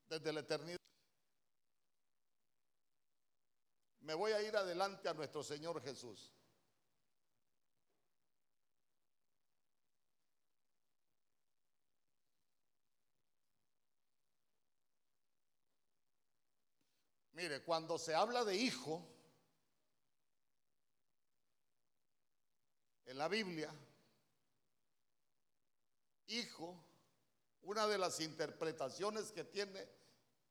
desde 0.08 0.32
la 0.32 0.40
eternidad. 0.40 0.80
Me 4.00 4.14
voy 4.14 4.32
a 4.32 4.42
ir 4.42 4.56
adelante 4.56 5.08
a 5.08 5.14
nuestro 5.14 5.44
Señor 5.44 5.80
Jesús. 5.82 6.32
Mire, 17.34 17.62
cuando 17.62 17.98
se 17.98 18.14
habla 18.14 18.44
de 18.44 18.56
hijo 18.56 19.04
en 23.06 23.18
la 23.18 23.26
Biblia, 23.26 23.74
hijo, 26.28 26.80
una 27.62 27.88
de 27.88 27.98
las 27.98 28.20
interpretaciones 28.20 29.32
que 29.32 29.42
tiene 29.42 29.84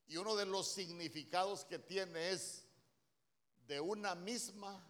y 0.07 0.17
uno 0.17 0.35
de 0.35 0.45
los 0.45 0.67
significados 0.67 1.63
que 1.63 1.79
tiene 1.79 2.31
es 2.31 2.65
de 3.65 3.79
una 3.79 4.13
misma 4.13 4.85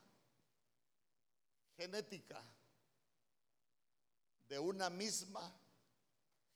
genética, 1.78 2.44
de 4.48 4.58
una 4.58 4.90
misma 4.90 5.56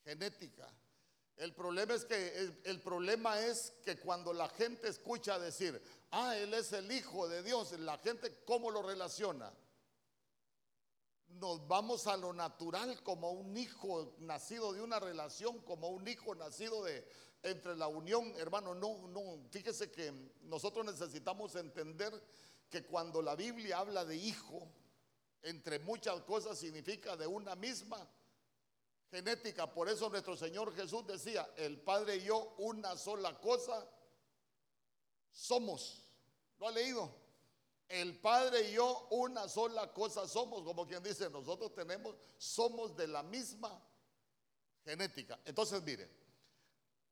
genética. 0.03 0.67
El 1.37 1.53
problema 1.53 1.93
es 1.93 2.03
que 2.05 2.51
el, 2.63 2.81
problema 2.81 3.39
es 3.39 3.71
que 3.85 3.99
cuando 3.99 4.33
la 4.33 4.49
gente 4.49 4.87
escucha 4.87 5.37
decir, 5.37 5.79
"Ah, 6.09 6.35
él 6.35 6.51
es 6.55 6.73
el 6.73 6.91
hijo 6.91 7.27
de 7.27 7.43
Dios", 7.43 7.73
la 7.79 7.99
gente 7.99 8.43
cómo 8.43 8.71
lo 8.71 8.81
relaciona? 8.81 9.53
Nos 11.27 11.67
vamos 11.67 12.07
a 12.07 12.17
lo 12.17 12.33
natural 12.33 13.03
como 13.03 13.31
un 13.31 13.55
hijo 13.55 14.15
nacido 14.17 14.73
de 14.73 14.81
una 14.81 14.99
relación, 14.99 15.59
como 15.59 15.89
un 15.89 16.07
hijo 16.07 16.33
nacido 16.33 16.83
de 16.83 17.07
entre 17.43 17.75
la 17.75 17.87
unión, 17.87 18.33
hermano, 18.37 18.73
no 18.73 19.07
no, 19.07 19.47
fíjese 19.51 19.91
que 19.91 20.11
nosotros 20.41 20.85
necesitamos 20.85 21.55
entender 21.55 22.11
que 22.67 22.83
cuando 22.83 23.21
la 23.21 23.35
Biblia 23.35 23.77
habla 23.77 24.03
de 24.05 24.15
hijo, 24.15 24.67
entre 25.43 25.77
muchas 25.77 26.19
cosas 26.23 26.57
significa 26.57 27.15
de 27.15 27.27
una 27.27 27.55
misma 27.55 28.09
genética. 29.11 29.71
Por 29.71 29.89
eso 29.89 30.09
nuestro 30.09 30.35
Señor 30.35 30.75
Jesús 30.75 31.05
decía, 31.05 31.49
el 31.55 31.79
Padre 31.81 32.17
y 32.17 32.23
yo 32.25 32.55
una 32.57 32.95
sola 32.97 33.39
cosa 33.39 33.87
somos. 35.31 36.03
¿Lo 36.59 36.67
ha 36.67 36.71
leído? 36.71 37.13
El 37.87 38.19
Padre 38.19 38.69
y 38.69 38.73
yo 38.73 39.07
una 39.11 39.47
sola 39.47 39.93
cosa 39.93 40.27
somos, 40.27 40.63
como 40.63 40.85
quien 40.85 41.01
dice, 41.01 41.29
nosotros 41.29 41.73
tenemos, 41.73 42.15
somos 42.37 42.95
de 42.97 43.07
la 43.07 43.23
misma 43.23 43.81
genética. 44.83 45.39
Entonces, 45.45 45.81
mire, 45.83 46.09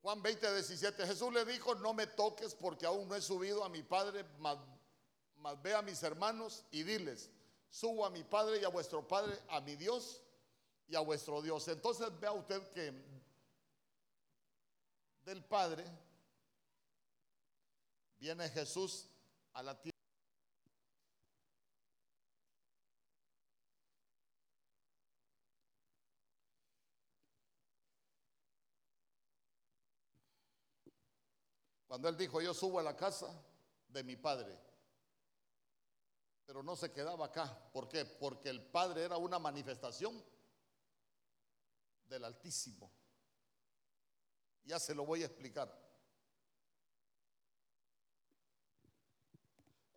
Juan 0.02 0.22
20, 0.22 0.54
17, 0.54 1.08
Jesús 1.08 1.34
le 1.34 1.46
dijo, 1.46 1.76
no 1.76 1.94
me 1.94 2.08
toques 2.08 2.54
porque 2.56 2.86
aún 2.86 3.08
no 3.08 3.16
he 3.16 3.22
subido 3.22 3.64
a 3.64 3.70
mi 3.70 3.84
Padre, 3.84 4.26
mas, 4.40 4.58
mas 5.38 5.62
ve 5.62 5.74
a 5.74 5.82
mis 5.82 6.04
hermanos 6.04 6.66
y 6.72 6.84
diles, 6.84 7.32
subo 7.70 8.06
a 8.06 8.10
mi 8.10 8.24
Padre 8.24 8.60
y 8.60 8.66
a 8.66 8.70
vuestro 8.70 9.08
Padre, 9.08 9.40
a 9.48 9.62
mi 9.62 9.76
Dios 9.78 10.22
y 10.88 10.96
a 10.96 11.00
vuestro 11.00 11.42
Dios. 11.42 11.68
Entonces 11.68 12.08
vea 12.20 12.32
usted 12.32 12.70
que 12.70 12.94
del 15.24 15.44
Padre 15.44 15.86
viene 18.18 18.50
Jesús 18.50 19.10
a 19.54 19.64
la 19.64 19.80
tierra. 19.80 19.96
Cuando 31.88 32.10
él 32.10 32.18
dijo, 32.18 32.42
yo 32.42 32.54
subo 32.54 32.80
a 32.80 32.84
la 32.84 32.98
casa 32.98 33.28
de 33.88 34.04
mi 34.04 34.18
padre, 34.18 34.54
pero 36.46 36.62
no 36.62 36.76
se 36.76 36.92
quedaba 36.92 37.28
acá. 37.28 37.58
¿Por 37.72 37.88
qué? 37.88 38.04
Porque 38.04 38.50
el 38.50 38.62
padre 38.62 39.04
era 39.04 39.16
una 39.16 39.40
manifestación 39.40 40.22
del 42.08 42.26
Altísimo. 42.26 42.92
Ya 44.64 44.80
se 44.80 44.96
lo 44.96 45.06
voy 45.06 45.24
a 45.24 45.28
explicar. 45.28 45.86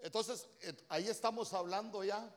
Entonces, 0.01 0.49
eh, 0.61 0.77
ahí 0.89 1.09
estamos 1.09 1.53
hablando 1.53 2.05
ya 2.05 2.35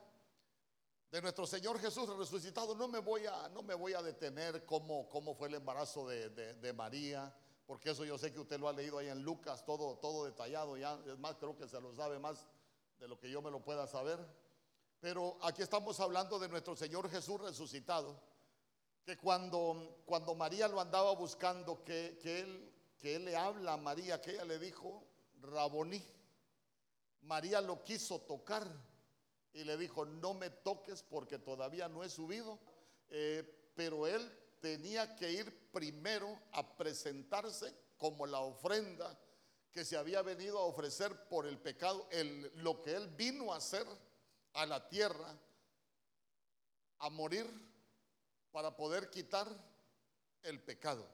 de 1.10 1.22
nuestro 1.22 1.46
Señor 1.46 1.78
Jesús 1.78 2.08
resucitado. 2.16 2.74
No 2.74 2.88
me 2.88 2.98
voy 2.98 3.26
a, 3.26 3.48
no 3.50 3.62
me 3.62 3.74
voy 3.74 3.92
a 3.92 4.02
detener 4.02 4.64
cómo, 4.64 5.08
cómo 5.08 5.34
fue 5.34 5.48
el 5.48 5.54
embarazo 5.54 6.08
de, 6.08 6.30
de, 6.30 6.72
María, 6.72 7.34
porque 7.66 7.90
eso 7.90 8.04
yo 8.04 8.18
sé 8.18 8.32
que 8.32 8.40
usted 8.40 8.58
lo 8.58 8.68
ha 8.68 8.72
leído 8.72 8.98
ahí 8.98 9.08
en 9.08 9.22
Lucas, 9.22 9.64
todo, 9.64 9.98
todo 9.98 10.24
detallado 10.24 10.76
ya. 10.76 10.98
Es 11.06 11.18
más, 11.18 11.36
creo 11.36 11.56
que 11.56 11.68
se 11.68 11.80
lo 11.80 11.94
sabe 11.94 12.18
más 12.18 12.46
de 12.98 13.06
lo 13.08 13.18
que 13.18 13.30
yo 13.30 13.42
me 13.42 13.50
lo 13.50 13.62
pueda 13.62 13.86
saber. 13.86 14.18
Pero 15.00 15.36
aquí 15.42 15.62
estamos 15.62 16.00
hablando 16.00 16.38
de 16.38 16.48
nuestro 16.48 16.74
Señor 16.74 17.10
Jesús 17.10 17.40
resucitado 17.40 18.31
que 19.04 19.16
cuando, 19.16 20.02
cuando 20.06 20.34
María 20.34 20.68
lo 20.68 20.80
andaba 20.80 21.12
buscando, 21.14 21.82
que, 21.84 22.18
él, 22.24 22.72
que 22.98 23.16
él 23.16 23.24
le 23.24 23.36
habla 23.36 23.74
a 23.74 23.76
María, 23.76 24.20
que 24.20 24.32
ella 24.32 24.44
le 24.44 24.58
dijo, 24.58 25.04
Raboní. 25.40 26.02
María 27.22 27.60
lo 27.60 27.82
quiso 27.84 28.20
tocar 28.20 28.66
y 29.52 29.64
le 29.64 29.76
dijo, 29.76 30.04
no 30.04 30.34
me 30.34 30.50
toques 30.50 31.02
porque 31.02 31.38
todavía 31.38 31.88
no 31.88 32.02
he 32.02 32.08
subido. 32.08 32.58
Eh, 33.10 33.72
pero 33.74 34.06
él 34.06 34.30
tenía 34.60 35.16
que 35.16 35.30
ir 35.30 35.70
primero 35.70 36.38
a 36.52 36.76
presentarse 36.76 37.74
como 37.96 38.26
la 38.26 38.40
ofrenda 38.40 39.18
que 39.72 39.84
se 39.84 39.96
había 39.96 40.22
venido 40.22 40.58
a 40.58 40.64
ofrecer 40.64 41.28
por 41.28 41.46
el 41.46 41.58
pecado, 41.58 42.06
el, 42.10 42.52
lo 42.56 42.82
que 42.82 42.94
él 42.94 43.08
vino 43.08 43.52
a 43.52 43.56
hacer 43.56 43.86
a 44.52 44.66
la 44.66 44.88
tierra, 44.88 45.36
a 46.98 47.10
morir 47.10 47.71
para 48.52 48.76
poder 48.76 49.10
quitar 49.10 49.48
el 50.42 50.62
pecado. 50.62 51.08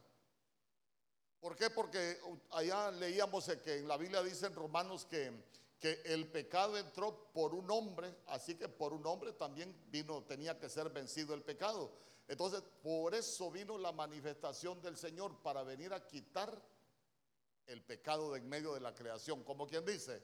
¿Por 1.40 1.56
qué? 1.56 1.70
Porque 1.70 2.20
allá 2.50 2.90
leíamos 2.90 3.48
que 3.62 3.78
en 3.78 3.88
la 3.88 3.96
Biblia 3.96 4.22
dice 4.22 4.46
en 4.46 4.54
Romanos 4.54 5.06
que, 5.08 5.32
que 5.78 6.02
el 6.04 6.26
pecado 6.26 6.76
entró 6.76 7.30
por 7.32 7.54
un 7.54 7.70
hombre, 7.70 8.12
así 8.26 8.56
que 8.56 8.68
por 8.68 8.92
un 8.92 9.06
hombre 9.06 9.32
también 9.32 9.74
vino, 9.88 10.24
tenía 10.24 10.58
que 10.58 10.68
ser 10.68 10.90
vencido 10.90 11.34
el 11.34 11.42
pecado. 11.42 11.92
Entonces, 12.26 12.62
por 12.82 13.14
eso 13.14 13.50
vino 13.50 13.78
la 13.78 13.92
manifestación 13.92 14.82
del 14.82 14.96
Señor 14.96 15.40
para 15.40 15.62
venir 15.62 15.94
a 15.94 16.06
quitar 16.06 16.60
el 17.66 17.82
pecado 17.82 18.32
de 18.32 18.40
en 18.40 18.48
medio 18.48 18.74
de 18.74 18.80
la 18.80 18.94
creación. 18.94 19.44
Como 19.44 19.66
quien 19.66 19.84
dice, 19.84 20.22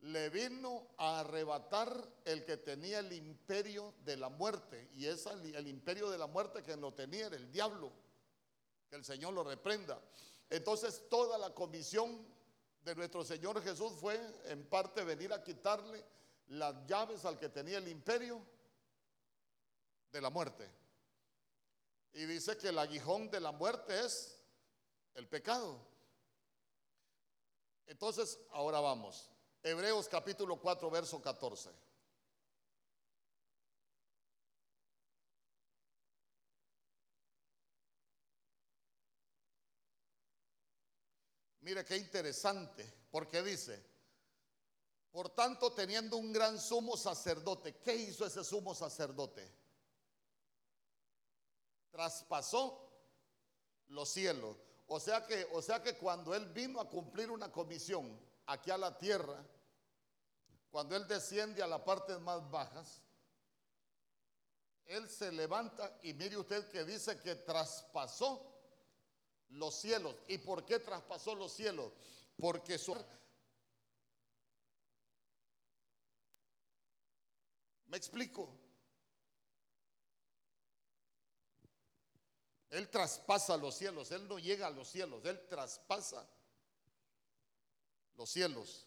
le 0.00 0.30
vino 0.30 0.88
a 0.96 1.20
arrebatar 1.20 2.08
el 2.24 2.44
que 2.44 2.56
tenía 2.56 3.00
el 3.00 3.12
imperio 3.12 3.94
de 4.04 4.16
la 4.16 4.28
muerte. 4.28 4.90
Y 4.94 5.06
es 5.06 5.26
el, 5.26 5.66
imperio 5.66 6.10
de 6.10 6.18
la 6.18 6.26
muerte 6.26 6.62
que 6.62 6.76
lo 6.76 6.94
tenía 6.94 7.26
era 7.26 7.36
el 7.36 7.50
diablo. 7.50 7.92
Que 8.88 8.96
el 8.96 9.04
Señor 9.04 9.34
lo 9.34 9.42
reprenda. 9.42 10.00
Entonces 10.50 11.08
toda 11.10 11.36
la 11.36 11.52
comisión 11.52 12.26
de 12.82 12.94
nuestro 12.94 13.24
Señor 13.24 13.60
Jesús 13.62 13.92
fue 14.00 14.18
en 14.46 14.64
parte 14.66 15.02
venir 15.04 15.32
a 15.32 15.42
quitarle 15.42 16.04
las 16.48 16.86
llaves 16.86 17.24
al 17.24 17.38
que 17.38 17.48
tenía 17.48 17.78
el 17.78 17.88
imperio 17.88 18.40
de 20.12 20.20
la 20.20 20.30
muerte. 20.30 20.70
Y 22.12 22.24
dice 22.24 22.56
que 22.56 22.68
el 22.68 22.78
aguijón 22.78 23.30
de 23.30 23.40
la 23.40 23.52
muerte 23.52 24.04
es 24.04 24.38
el 25.14 25.28
pecado. 25.28 25.78
Entonces, 27.86 28.38
ahora 28.52 28.80
vamos. 28.80 29.30
Hebreos 29.62 30.08
capítulo 30.08 30.56
4, 30.56 30.90
verso 30.90 31.20
14. 31.20 31.70
Mire 41.60 41.84
qué 41.84 41.96
interesante, 41.96 42.90
porque 43.10 43.42
dice, 43.42 43.84
por 45.10 45.28
tanto, 45.30 45.72
teniendo 45.72 46.16
un 46.16 46.32
gran 46.32 46.58
sumo 46.58 46.96
sacerdote, 46.96 47.76
¿qué 47.76 47.94
hizo 47.94 48.24
ese 48.24 48.44
sumo 48.44 48.74
sacerdote? 48.74 49.46
Traspasó 51.90 52.88
los 53.88 54.08
cielos. 54.08 54.56
O 54.86 54.98
sea 54.98 55.26
que, 55.26 55.46
o 55.52 55.60
sea 55.60 55.82
que 55.82 55.98
cuando 55.98 56.34
él 56.34 56.46
vino 56.46 56.80
a 56.80 56.88
cumplir 56.88 57.30
una 57.30 57.52
comisión 57.52 58.18
aquí 58.48 58.70
a 58.70 58.78
la 58.78 58.96
tierra, 58.96 59.44
cuando 60.70 60.96
él 60.96 61.06
desciende 61.06 61.62
a 61.62 61.66
las 61.66 61.82
partes 61.82 62.18
más 62.20 62.50
bajas, 62.50 63.02
él 64.86 65.08
se 65.08 65.30
levanta 65.30 65.98
y 66.02 66.14
mire 66.14 66.36
usted 66.38 66.66
que 66.70 66.84
dice 66.84 67.20
que 67.20 67.34
traspasó 67.34 68.42
los 69.50 69.74
cielos. 69.74 70.16
¿Y 70.28 70.38
por 70.38 70.64
qué 70.64 70.78
traspasó 70.78 71.34
los 71.34 71.52
cielos? 71.52 71.92
Porque 72.38 72.78
su... 72.78 72.96
¿Me 77.86 77.98
explico? 77.98 78.48
Él 82.70 82.88
traspasa 82.88 83.56
los 83.58 83.74
cielos, 83.74 84.10
Él 84.10 84.26
no 84.26 84.38
llega 84.38 84.66
a 84.66 84.70
los 84.70 84.88
cielos, 84.88 85.22
Él 85.24 85.46
traspasa 85.48 86.26
los 88.18 88.28
cielos. 88.28 88.84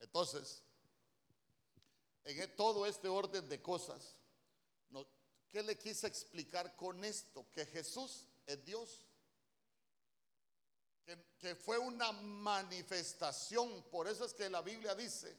Entonces, 0.00 0.62
en 2.24 2.40
e, 2.40 2.48
todo 2.48 2.84
este 2.84 3.08
orden 3.08 3.48
de 3.48 3.62
cosas, 3.62 4.18
¿qué 5.48 5.62
le 5.62 5.78
quise 5.78 6.08
explicar 6.08 6.74
con 6.74 7.04
esto? 7.04 7.46
Que 7.52 7.64
Jesús 7.66 8.26
es 8.44 8.64
Dios. 8.64 9.06
Que, 11.38 11.54
fue 11.54 11.78
una 11.78 12.10
manifestación. 12.10 13.84
Por 13.84 14.08
eso 14.08 14.24
es 14.24 14.34
que 14.34 14.50
la 14.50 14.62
Biblia 14.62 14.96
dice 14.96 15.36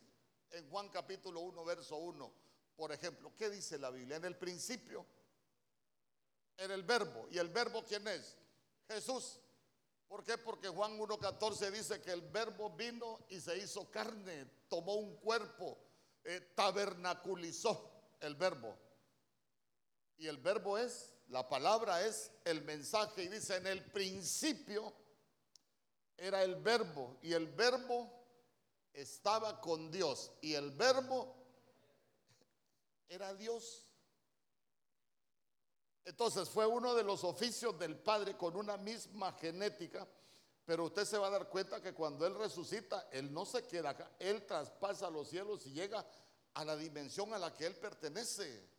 en 0.52 0.70
Juan 0.70 0.88
capítulo 0.88 1.42
1, 1.42 1.66
verso 1.66 1.98
1, 1.98 2.32
por 2.78 2.94
ejemplo, 2.94 3.34
¿qué 3.36 3.50
dice 3.50 3.78
la 3.78 3.90
Biblia? 3.90 4.16
En 4.16 4.24
el 4.24 4.38
principio 4.38 5.06
era 6.58 6.74
el 6.74 6.84
verbo. 6.84 7.28
¿Y 7.32 7.38
el 7.38 7.50
verbo 7.50 7.84
quién 7.84 8.08
es? 8.08 8.36
Jesús. 8.88 9.40
¿Por 10.08 10.24
qué? 10.24 10.38
Porque 10.38 10.70
Juan 10.70 10.98
1.14 10.98 11.72
dice 11.72 12.02
que 12.02 12.12
el 12.12 12.22
verbo 12.22 12.70
vino 12.72 13.20
y 13.30 13.40
se 13.40 13.58
hizo 13.58 13.90
carne, 13.92 14.46
tomó 14.70 14.96
un 14.96 15.18
cuerpo, 15.18 15.78
eh, 16.24 16.54
tabernaculizó 16.56 17.92
el 18.22 18.36
verbo. 18.36 18.78
Y 20.18 20.28
el 20.28 20.38
verbo 20.38 20.78
es, 20.78 21.14
la 21.28 21.48
palabra 21.48 22.06
es 22.06 22.32
el 22.46 22.64
mensaje 22.64 23.24
y 23.24 23.28
dice 23.28 23.58
en 23.58 23.68
el 23.68 23.84
principio 23.92 24.94
era 26.16 26.42
el 26.44 26.56
verbo 26.56 27.18
y 27.22 27.34
el 27.34 27.48
verbo 27.48 28.12
estaba 28.94 29.62
con 29.62 29.92
Dios 29.92 30.32
y 30.42 30.56
el 30.56 30.72
verbo 30.72 31.36
era 33.10 33.34
Dios. 33.36 33.87
Entonces 36.08 36.48
fue 36.48 36.66
uno 36.66 36.96
de 36.96 37.04
los 37.04 37.26
oficios 37.26 37.78
del 37.78 37.98
Padre 37.98 38.38
con 38.38 38.56
una 38.56 38.78
misma 38.78 39.34
genética, 39.34 40.08
pero 40.64 40.86
usted 40.86 41.04
se 41.04 41.18
va 41.18 41.28
a 41.28 41.32
dar 41.32 41.50
cuenta 41.50 41.82
que 41.82 41.94
cuando 41.94 42.26
Él 42.26 42.34
resucita, 42.36 43.10
Él 43.12 43.34
no 43.34 43.46
se 43.46 43.68
queda 43.68 43.90
acá, 43.90 44.10
Él 44.18 44.46
traspasa 44.46 45.10
los 45.10 45.28
cielos 45.28 45.66
y 45.66 45.74
llega 45.74 46.08
a 46.54 46.64
la 46.64 46.78
dimensión 46.78 47.34
a 47.34 47.38
la 47.38 47.54
que 47.54 47.66
Él 47.66 47.76
pertenece. 47.76 48.70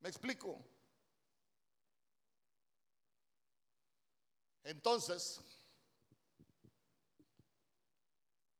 ¿Me 0.00 0.08
explico? 0.08 0.64
Entonces, 4.64 5.42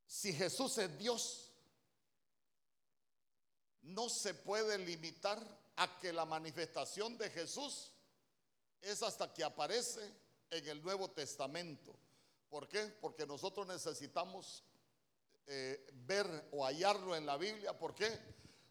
si 0.07 0.35
Jesús 0.35 0.77
es 0.77 0.99
Dios, 0.99 1.51
no 3.81 4.11
se 4.11 4.35
puede 4.35 4.77
limitar 4.77 5.58
a 5.79 5.99
que 5.99 6.13
la 6.13 6.25
manifestación 6.25 7.17
de 7.17 7.31
Jesús 7.31 7.93
es 8.81 9.03
hasta 9.03 9.33
que 9.33 9.45
aparece 9.45 10.13
en 10.51 10.69
el 10.69 10.83
Nuevo 10.83 11.11
Testamento. 11.11 11.95
¿Por 12.49 12.69
qué? 12.69 12.87
Porque 13.01 13.27
nosotros 13.27 13.67
necesitamos 13.67 14.65
eh, 15.47 15.87
ver 16.07 16.49
o 16.53 16.65
hallarlo 16.65 17.15
en 17.15 17.27
la 17.27 17.37
Biblia. 17.37 17.79
¿Por 17.79 17.95
qué? 17.95 18.11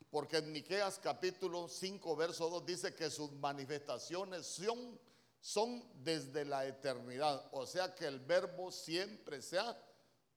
Porque 0.10 0.38
en 0.38 0.52
Miqueas 0.52 1.00
capítulo 1.00 1.68
5, 1.68 2.16
verso 2.16 2.50
2 2.50 2.66
dice 2.66 2.96
que 2.96 3.10
sus 3.10 3.32
manifestaciones 3.34 4.46
son, 4.46 5.00
son 5.40 5.84
desde 6.04 6.46
la 6.46 6.66
eternidad. 6.66 7.48
O 7.52 7.66
sea 7.66 7.96
que 7.96 8.06
el 8.06 8.20
verbo 8.20 8.72
siempre 8.72 9.42
se 9.42 9.60
ha 9.60 9.78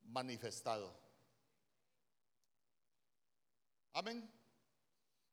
manifestado. 0.03 0.99
Amén. 3.93 4.40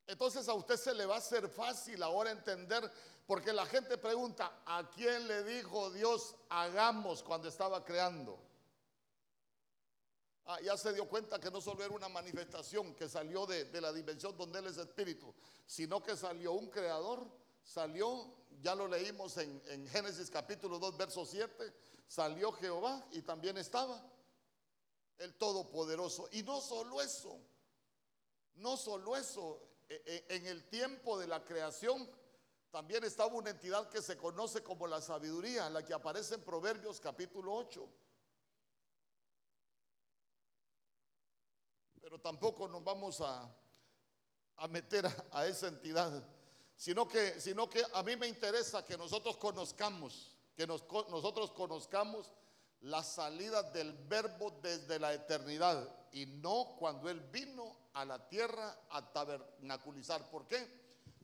Entonces 0.08 0.48
a 0.48 0.54
usted 0.54 0.76
se 0.78 0.94
le 0.94 1.04
va 1.04 1.16
a 1.16 1.18
hacer 1.18 1.50
fácil 1.50 2.02
ahora 2.02 2.30
entender, 2.30 2.90
porque 3.26 3.52
la 3.52 3.66
gente 3.66 3.98
pregunta, 3.98 4.62
¿a 4.64 4.88
quién 4.90 5.28
le 5.28 5.44
dijo 5.44 5.90
Dios 5.90 6.34
hagamos 6.48 7.22
cuando 7.22 7.46
estaba 7.46 7.84
creando? 7.84 8.40
Ah, 10.46 10.58
ya 10.62 10.78
se 10.78 10.94
dio 10.94 11.06
cuenta 11.06 11.38
que 11.38 11.50
no 11.50 11.60
solo 11.60 11.84
era 11.84 11.94
una 11.94 12.08
manifestación 12.08 12.94
que 12.94 13.06
salió 13.06 13.44
de, 13.44 13.80
la 13.82 13.92
dimensión 13.92 14.34
donde 14.34 14.60
Él 14.60 14.68
es 14.68 14.78
espíritu, 14.78 15.34
sino 15.66 16.02
que 16.02 16.16
salió 16.16 16.52
un 16.52 16.70
creador, 16.70 17.28
salió, 17.62 18.34
ya 18.62 18.74
lo 18.74 18.88
leímos 18.88 19.36
en, 19.36 19.62
en 19.66 19.86
Génesis 19.88 20.30
capítulo 20.30 20.78
2, 20.78 20.96
verso 20.96 21.26
7, 21.26 21.70
salió 22.06 22.50
Jehová 22.52 23.06
y 23.10 23.20
también 23.20 23.58
estaba 23.58 24.02
el 25.18 25.34
Todopoderoso. 25.34 26.30
Y 26.32 26.42
no 26.44 26.62
solo 26.62 27.02
eso, 27.02 27.38
no 28.54 28.78
solo 28.78 29.14
eso, 29.18 29.67
en 29.88 30.46
el 30.46 30.68
tiempo 30.68 31.18
de 31.18 31.26
la 31.26 31.44
creación 31.44 32.08
también 32.70 33.02
estaba 33.04 33.32
una 33.32 33.50
entidad 33.50 33.88
que 33.88 34.02
se 34.02 34.16
conoce 34.16 34.62
como 34.62 34.86
la 34.86 35.00
sabiduría, 35.00 35.70
la 35.70 35.84
que 35.84 35.94
aparece 35.94 36.34
en 36.34 36.42
Proverbios 36.42 37.00
capítulo 37.00 37.54
8. 37.54 37.88
Pero 42.02 42.20
tampoco 42.20 42.68
nos 42.68 42.84
vamos 42.84 43.20
a, 43.22 43.50
meter 44.68 45.06
a, 45.32 45.46
esa 45.46 45.68
entidad, 45.68 46.22
sino 46.76 47.08
que, 47.08 47.40
sino 47.40 47.68
que 47.70 47.82
a 47.94 48.02
mí 48.02 48.16
me 48.16 48.28
interesa 48.28 48.84
que 48.84 48.98
nosotros 48.98 49.38
conozcamos, 49.38 50.36
que 50.54 50.66
nosotros 50.66 51.52
conozcamos 51.52 52.32
la 52.80 53.02
salida 53.02 53.62
del 53.62 53.92
verbo 53.92 54.58
desde 54.62 54.98
la 54.98 55.14
eternidad 55.14 55.88
y 56.12 56.26
no 56.26 56.76
cuando 56.78 57.08
Él 57.08 57.20
vino 57.20 57.76
a 57.98 58.04
la 58.04 58.28
tierra 58.28 58.86
a 58.90 59.12
tabernaculizar. 59.12 60.30
¿Por 60.30 60.46
qué? 60.46 60.64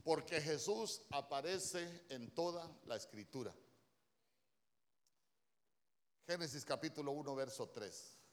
Porque 0.03 0.41
Jesús 0.41 1.03
aparece 1.11 2.05
en 2.09 2.35
toda 2.35 2.69
la 2.87 2.97
escritura. 2.97 3.55
Génesis 6.27 6.65
capítulo 6.65 7.13
1, 7.13 7.35
verso 7.37 7.69
3. 7.69 8.24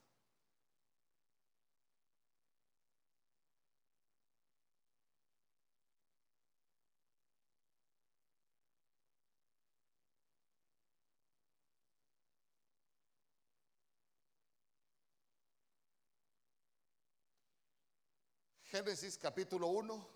Génesis 18.71 19.17
capítulo 19.17 19.67
1, 19.67 20.07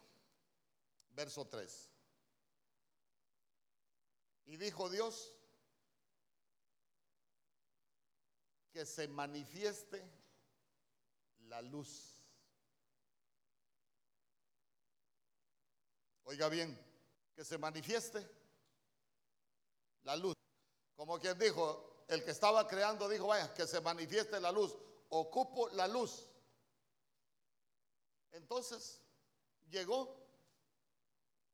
verso 1.10 1.45
3. 1.45 1.89
Y 4.45 4.56
dijo 4.56 4.89
Dios 4.89 5.34
que 8.72 8.86
se 8.86 9.10
manifieste 9.10 10.01
la 11.49 11.62
luz. 11.62 12.14
Oiga 16.24 16.47
bien, 16.47 16.80
que 17.36 17.43
se 17.43 17.58
manifieste 17.58 18.26
la 20.03 20.16
luz. 20.16 20.34
Como 20.95 21.20
quien 21.20 21.38
dijo, 21.38 22.06
el 22.08 22.24
que 22.24 22.32
estaba 22.32 22.66
creando 22.70 23.10
dijo, 23.10 23.28
vaya, 23.28 23.53
que 23.53 23.68
se 23.68 23.82
manifieste 23.82 24.39
la 24.39 24.53
luz. 24.53 24.74
Ocupo 25.10 25.68
la 25.72 25.89
luz. 25.89 26.30
Entonces 28.36 29.01
llegó 29.69 30.15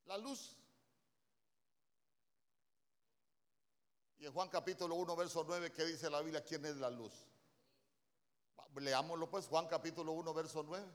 la 0.05 0.17
luz. 0.17 0.57
Y 4.17 4.25
en 4.25 4.33
Juan 4.33 4.49
capítulo 4.49 4.95
1, 4.95 5.15
verso 5.15 5.43
9, 5.47 5.71
¿qué 5.71 5.85
dice 5.85 6.09
la 6.09 6.21
Biblia? 6.21 6.43
¿Quién 6.43 6.65
es 6.65 6.75
la 6.77 6.89
luz? 6.89 7.13
Leámoslo 8.75 9.29
pues, 9.29 9.47
Juan 9.47 9.67
capítulo 9.67 10.11
1, 10.13 10.33
verso 10.33 10.63
9. 10.63 10.85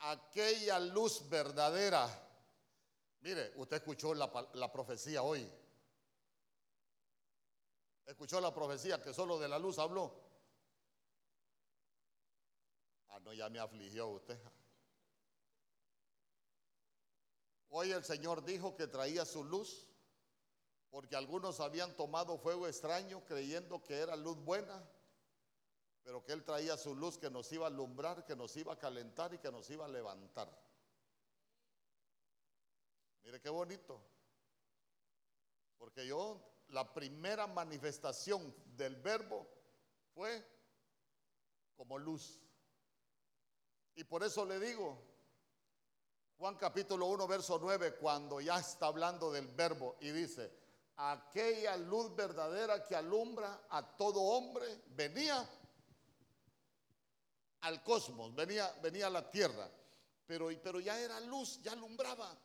aquella 0.00 0.78
luz 0.78 1.28
verdadera. 1.28 2.06
Mire, 3.20 3.52
usted 3.56 3.78
escuchó 3.78 4.14
la, 4.14 4.30
la 4.54 4.70
profecía 4.70 5.22
hoy. 5.22 5.50
Escuchó 8.06 8.40
la 8.40 8.54
profecía 8.54 9.02
que 9.02 9.12
solo 9.12 9.38
de 9.38 9.48
la 9.48 9.58
luz 9.58 9.78
habló. 9.78 10.27
Ah, 13.18 13.20
no, 13.24 13.32
ya 13.32 13.48
me 13.48 13.58
afligió 13.58 14.06
usted. 14.06 14.38
Hoy 17.68 17.90
el 17.90 18.04
Señor 18.04 18.44
dijo 18.44 18.76
que 18.76 18.86
traía 18.86 19.24
su 19.24 19.42
luz 19.42 19.88
porque 20.88 21.16
algunos 21.16 21.58
habían 21.58 21.96
tomado 21.96 22.38
fuego 22.38 22.68
extraño 22.68 23.24
creyendo 23.24 23.82
que 23.82 23.96
era 23.98 24.14
luz 24.14 24.38
buena, 24.38 24.88
pero 26.04 26.24
que 26.24 26.32
Él 26.32 26.44
traía 26.44 26.76
su 26.76 26.94
luz 26.94 27.18
que 27.18 27.28
nos 27.28 27.50
iba 27.50 27.66
a 27.66 27.70
alumbrar, 27.70 28.24
que 28.24 28.36
nos 28.36 28.56
iba 28.56 28.74
a 28.74 28.78
calentar 28.78 29.34
y 29.34 29.38
que 29.38 29.50
nos 29.50 29.68
iba 29.68 29.84
a 29.84 29.88
levantar. 29.88 30.48
Mire 33.24 33.40
qué 33.40 33.50
bonito, 33.50 34.00
porque 35.76 36.06
yo, 36.06 36.40
la 36.68 36.94
primera 36.94 37.48
manifestación 37.48 38.54
del 38.76 38.94
verbo 38.94 39.44
fue 40.14 40.46
como 41.74 41.98
luz. 41.98 42.47
Y 43.98 44.04
por 44.04 44.22
eso 44.22 44.44
le 44.44 44.60
digo, 44.60 44.96
Juan 46.38 46.54
capítulo 46.54 47.06
1, 47.06 47.26
verso 47.26 47.58
9, 47.60 47.96
cuando 47.96 48.40
ya 48.40 48.60
está 48.60 48.86
hablando 48.86 49.32
del 49.32 49.48
verbo 49.48 49.96
y 49.98 50.12
dice, 50.12 50.52
aquella 50.98 51.76
luz 51.76 52.14
verdadera 52.14 52.86
que 52.86 52.94
alumbra 52.94 53.66
a 53.68 53.96
todo 53.96 54.20
hombre, 54.20 54.82
venía 54.90 55.44
al 57.62 57.82
cosmos, 57.82 58.32
venía, 58.36 58.72
venía 58.80 59.08
a 59.08 59.10
la 59.10 59.28
tierra, 59.28 59.68
pero, 60.24 60.48
pero 60.62 60.78
ya 60.78 60.96
era 61.00 61.18
luz, 61.18 61.60
ya 61.60 61.72
alumbraba. 61.72 62.38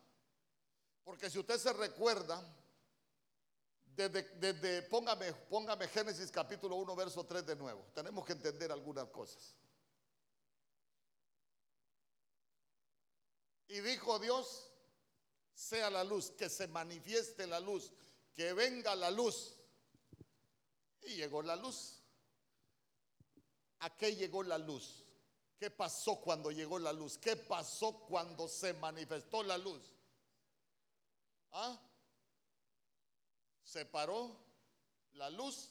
Porque 1.04 1.30
si 1.30 1.38
usted 1.38 1.56
se 1.56 1.72
recuerda, 1.72 2.42
desde, 3.94 4.22
desde, 4.40 4.82
póngame, 4.82 5.32
póngame 5.32 5.86
Génesis 5.86 6.32
capítulo 6.32 6.74
1, 6.74 6.96
verso 6.96 7.24
3 7.24 7.46
de 7.46 7.54
nuevo, 7.54 7.86
tenemos 7.94 8.24
que 8.24 8.32
entender 8.32 8.72
algunas 8.72 9.06
cosas. 9.10 9.54
Y 13.68 13.80
dijo 13.80 14.18
Dios, 14.18 14.70
sea 15.54 15.90
la 15.90 16.04
luz, 16.04 16.30
que 16.32 16.48
se 16.48 16.68
manifieste 16.68 17.46
la 17.46 17.60
luz 17.60 17.92
que 18.34 18.52
venga 18.52 18.94
la 18.94 19.10
luz. 19.10 19.54
Y 21.02 21.16
llegó 21.16 21.42
la 21.42 21.56
luz. 21.56 22.00
¿A 23.80 23.94
qué 23.96 24.14
llegó 24.14 24.42
la 24.42 24.58
luz? 24.58 25.04
¿Qué 25.58 25.70
pasó 25.70 26.16
cuando 26.16 26.50
llegó 26.50 26.78
la 26.78 26.92
luz? 26.92 27.16
¿Qué 27.18 27.36
pasó 27.36 28.00
cuando 28.00 28.48
se 28.48 28.74
manifestó 28.74 29.42
la 29.42 29.56
luz? 29.56 29.82
¿Ah? 31.52 31.78
Separó 33.62 34.36
la 35.12 35.30
luz 35.30 35.70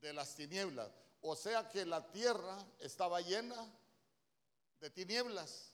de 0.00 0.12
las 0.12 0.34
tinieblas. 0.36 0.90
O 1.22 1.34
sea 1.34 1.68
que 1.68 1.84
la 1.84 2.10
tierra 2.12 2.56
estaba 2.78 3.20
llena 3.20 3.56
de 4.78 4.90
tinieblas, 4.90 5.69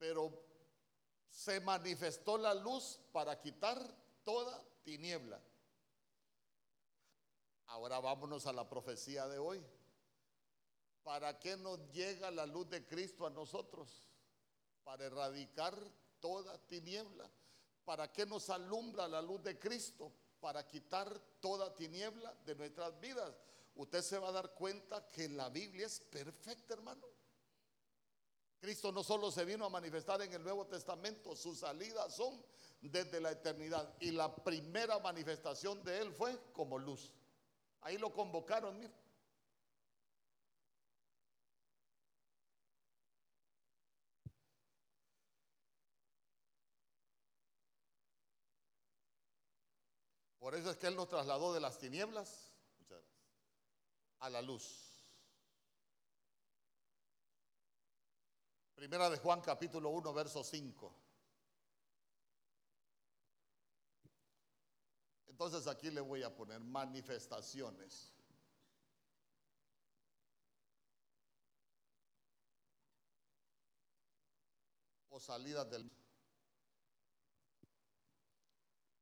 pero 0.00 0.32
se 1.28 1.60
manifestó 1.60 2.38
la 2.38 2.54
luz 2.54 2.98
para 3.12 3.38
quitar 3.38 3.78
toda 4.24 4.64
tiniebla. 4.82 5.38
Ahora 7.66 8.00
vámonos 8.00 8.46
a 8.46 8.52
la 8.52 8.68
profecía 8.68 9.28
de 9.28 9.38
hoy. 9.38 9.62
¿Para 11.04 11.38
qué 11.38 11.56
nos 11.58 11.78
llega 11.92 12.30
la 12.30 12.46
luz 12.46 12.68
de 12.70 12.86
Cristo 12.86 13.26
a 13.26 13.30
nosotros? 13.30 14.02
Para 14.82 15.04
erradicar 15.04 15.78
toda 16.18 16.58
tiniebla. 16.66 17.30
¿Para 17.84 18.10
qué 18.10 18.24
nos 18.24 18.48
alumbra 18.48 19.06
la 19.06 19.20
luz 19.20 19.42
de 19.42 19.58
Cristo? 19.58 20.10
Para 20.40 20.66
quitar 20.66 21.20
toda 21.40 21.74
tiniebla 21.74 22.34
de 22.46 22.54
nuestras 22.54 22.98
vidas. 23.00 23.34
Usted 23.74 24.00
se 24.00 24.18
va 24.18 24.30
a 24.30 24.32
dar 24.32 24.54
cuenta 24.54 25.06
que 25.10 25.28
la 25.28 25.50
Biblia 25.50 25.86
es 25.86 26.00
perfecta, 26.00 26.72
hermano. 26.72 27.06
Cristo 28.60 28.92
no 28.92 29.02
solo 29.02 29.30
se 29.30 29.46
vino 29.46 29.64
a 29.64 29.70
manifestar 29.70 30.20
en 30.20 30.32
el 30.34 30.42
Nuevo 30.42 30.66
Testamento, 30.66 31.34
sus 31.34 31.60
salidas 31.60 32.14
son 32.14 32.44
desde 32.82 33.20
la 33.20 33.30
eternidad. 33.30 33.96
Y 34.00 34.10
la 34.10 34.34
primera 34.34 34.98
manifestación 34.98 35.82
de 35.82 35.98
Él 36.00 36.12
fue 36.12 36.38
como 36.52 36.78
luz. 36.78 37.10
Ahí 37.80 37.96
lo 37.96 38.12
convocaron, 38.12 38.78
mira. 38.78 38.92
Por 50.38 50.54
eso 50.54 50.70
es 50.70 50.76
que 50.76 50.86
Él 50.86 50.96
nos 50.96 51.08
trasladó 51.08 51.54
de 51.54 51.60
las 51.60 51.78
tinieblas 51.78 52.50
a 54.18 54.28
la 54.28 54.42
luz. 54.42 54.89
Primera 58.80 59.10
de 59.10 59.18
Juan 59.18 59.42
capítulo 59.42 59.90
1, 59.90 60.14
verso 60.14 60.42
5. 60.42 60.94
Entonces 65.26 65.66
aquí 65.66 65.90
le 65.90 66.00
voy 66.00 66.22
a 66.22 66.34
poner 66.34 66.58
manifestaciones. 66.60 68.10
O 75.10 75.20
salidas 75.20 75.68
del... 75.68 75.92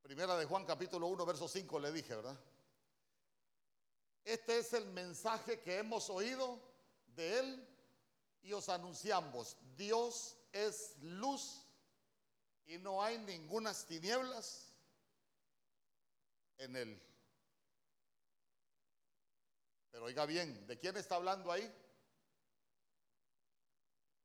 Primera 0.03 0.37
de 0.37 0.45
Juan 0.47 0.65
capítulo 0.65 1.07
1, 1.07 1.25
verso 1.25 1.47
5 1.47 1.79
le 1.79 1.93
dije, 1.93 2.17
¿verdad? 2.17 2.41
Este 4.25 4.59
es 4.59 4.73
el 4.73 4.87
mensaje 4.87 5.61
que 5.61 5.79
hemos 5.79 6.11
oído 6.11 6.61
de 7.15 7.39
él 7.39 7.68
y 8.43 8.53
os 8.53 8.69
anunciamos, 8.69 9.57
Dios 9.77 10.37
es 10.53 10.97
luz 11.01 11.63
y 12.67 12.79
no 12.79 13.03
hay 13.03 13.19
ninguna 13.19 13.73
tinieblas 13.75 14.73
en 16.59 16.77
él. 16.77 17.03
Pero 19.91 20.05
oiga 20.05 20.27
bien, 20.27 20.67
¿de 20.67 20.79
quién 20.79 20.97
está 20.97 21.17
hablando 21.17 21.51
ahí? 21.51 21.73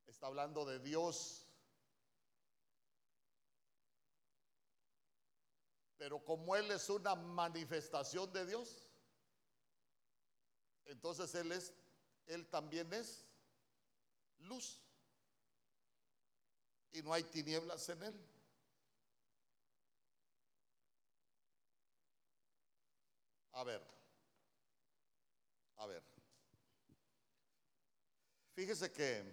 Está 0.07 0.28
hablando 0.28 0.66
de 0.66 0.80
Dios. 0.80 1.47
Pero 5.97 6.24
como 6.24 6.55
Él 6.55 6.70
es 6.70 6.89
una 6.89 7.16
manifestación 7.16 8.32
de 8.34 8.45
Dios, 8.45 8.89
entonces 10.86 11.34
Él 11.34 11.51
es, 11.53 11.74
Él 12.28 12.45
también 12.49 12.91
es 12.93 13.26
luz. 14.44 14.80
Y 16.91 17.02
no 17.02 17.14
hay 17.14 17.24
tinieblas 17.24 17.89
en 17.89 18.04
Él. 18.04 18.30
A 23.54 23.64
ver, 23.64 23.82
a 25.78 25.86
ver. 25.86 26.04
Fíjese 28.54 28.91
que, 28.91 29.24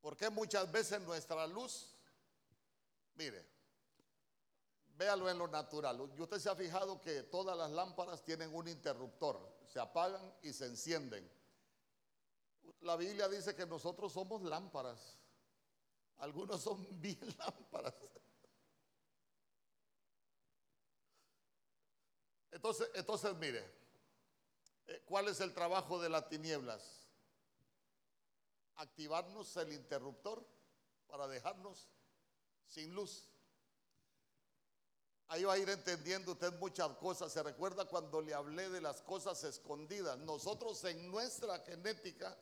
porque 0.00 0.28
muchas 0.30 0.70
veces 0.70 1.00
nuestra 1.02 1.46
luz, 1.46 1.94
mire, 3.14 3.46
véalo 4.96 5.30
en 5.30 5.38
lo 5.38 5.48
natural. 5.48 6.10
Y 6.16 6.20
usted 6.20 6.38
se 6.38 6.48
ha 6.50 6.56
fijado 6.56 7.00
que 7.00 7.22
todas 7.24 7.56
las 7.56 7.70
lámparas 7.70 8.22
tienen 8.22 8.54
un 8.54 8.68
interruptor, 8.68 9.40
se 9.66 9.80
apagan 9.80 10.34
y 10.42 10.52
se 10.52 10.66
encienden. 10.66 11.30
La 12.80 12.96
Biblia 12.96 13.28
dice 13.28 13.54
que 13.54 13.66
nosotros 13.66 14.12
somos 14.12 14.42
lámparas. 14.42 15.16
Algunos 16.18 16.62
son 16.62 16.86
bien 17.00 17.18
lámparas. 17.38 17.94
Entonces, 22.50 22.90
entonces 22.94 23.34
mire, 23.36 23.62
eh, 24.86 25.02
¿cuál 25.04 25.28
es 25.28 25.40
el 25.40 25.52
trabajo 25.52 26.00
de 26.00 26.08
las 26.08 26.28
tinieblas? 26.28 27.06
Activarnos 28.76 29.56
el 29.56 29.72
interruptor 29.72 30.46
para 31.06 31.28
dejarnos 31.28 31.88
sin 32.66 32.94
luz. 32.94 33.28
Ahí 35.28 35.42
va 35.44 35.54
a 35.54 35.58
ir 35.58 35.68
entendiendo 35.68 36.32
usted 36.32 36.52
muchas 36.58 36.90
cosas. 36.98 37.32
Se 37.32 37.42
recuerda 37.42 37.84
cuando 37.86 38.20
le 38.20 38.32
hablé 38.32 38.70
de 38.70 38.80
las 38.80 39.02
cosas 39.02 39.42
escondidas. 39.44 40.18
Nosotros 40.18 40.82
en 40.84 41.10
nuestra 41.10 41.58
genética 41.60 42.36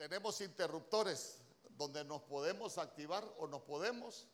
tenemos 0.00 0.40
interruptores 0.40 1.42
donde 1.68 2.02
nos 2.06 2.22
podemos 2.22 2.78
activar 2.78 3.22
o 3.36 3.46
nos 3.46 3.60
podemos 3.60 4.26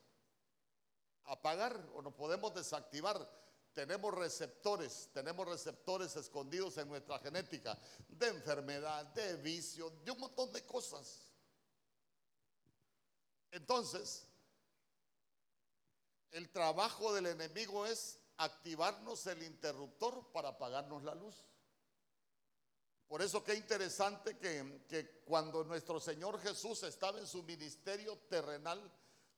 apagar 1.25 1.77
o 1.97 2.03
nos 2.03 2.15
podemos 2.15 2.55
desactivar 2.55 3.29
tenemos 3.73 4.15
receptores, 4.15 5.11
tenemos 5.13 5.47
receptores 5.47 6.15
escondidos 6.15 6.79
en 6.79 6.89
nuestra 6.89 7.19
genética 7.19 7.77
de 8.07 8.29
enfermedad, 8.29 9.05
de 9.07 9.37
vicio, 9.39 9.91
de 10.05 10.13
un 10.13 10.21
montón 10.21 10.53
de 10.53 10.65
cosas. 10.65 11.33
Entonces, 13.51 14.25
el 16.31 16.49
trabajo 16.51 17.13
del 17.13 17.27
enemigo 17.27 17.85
es 17.87 18.21
activarnos 18.37 19.27
el 19.27 19.43
interruptor 19.43 20.31
para 20.33 20.51
apagarnos 20.51 21.03
la 21.03 21.17
luz. 21.17 21.35
Por 23.09 23.23
eso 23.23 23.45
qué 23.45 23.55
interesante 23.55 24.37
que, 24.37 25.23
cuando 25.25 25.63
nuestro 25.63 26.01
Señor 26.01 26.41
Jesús 26.41 26.83
estaba 26.83 27.19
en 27.21 27.27
su 27.27 27.43
ministerio 27.45 28.19
terrenal, 28.29 28.81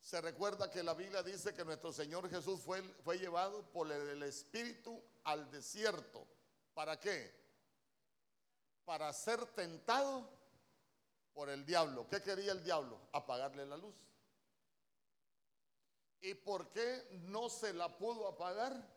se 0.00 0.20
recuerda 0.22 0.70
que 0.70 0.82
la 0.82 0.94
Biblia 0.94 1.22
dice 1.22 1.52
que 1.52 1.64
nuestro 1.64 1.92
Señor 1.92 2.30
Jesús 2.30 2.60
fue, 2.60 2.82
fue 3.04 3.18
llevado 3.18 3.70
por 3.70 3.90
el 3.92 4.22
Espíritu 4.22 5.02
al 5.24 5.50
desierto. 5.50 6.26
¿Para 6.72 6.98
qué? 6.98 7.36
Para 8.86 9.12
ser 9.12 9.44
tentado 9.46 10.30
por 11.34 11.50
el 11.50 11.66
diablo. 11.66 12.08
¿Qué 12.08 12.22
quería 12.22 12.52
el 12.52 12.64
diablo? 12.64 12.98
Apagarle 13.12 13.66
la 13.66 13.76
luz. 13.76 13.94
¿Y 16.22 16.34
por 16.34 16.70
qué 16.70 17.06
no 17.24 17.50
se 17.50 17.74
la 17.74 17.98
pudo 17.98 18.28
apagar? 18.28 18.96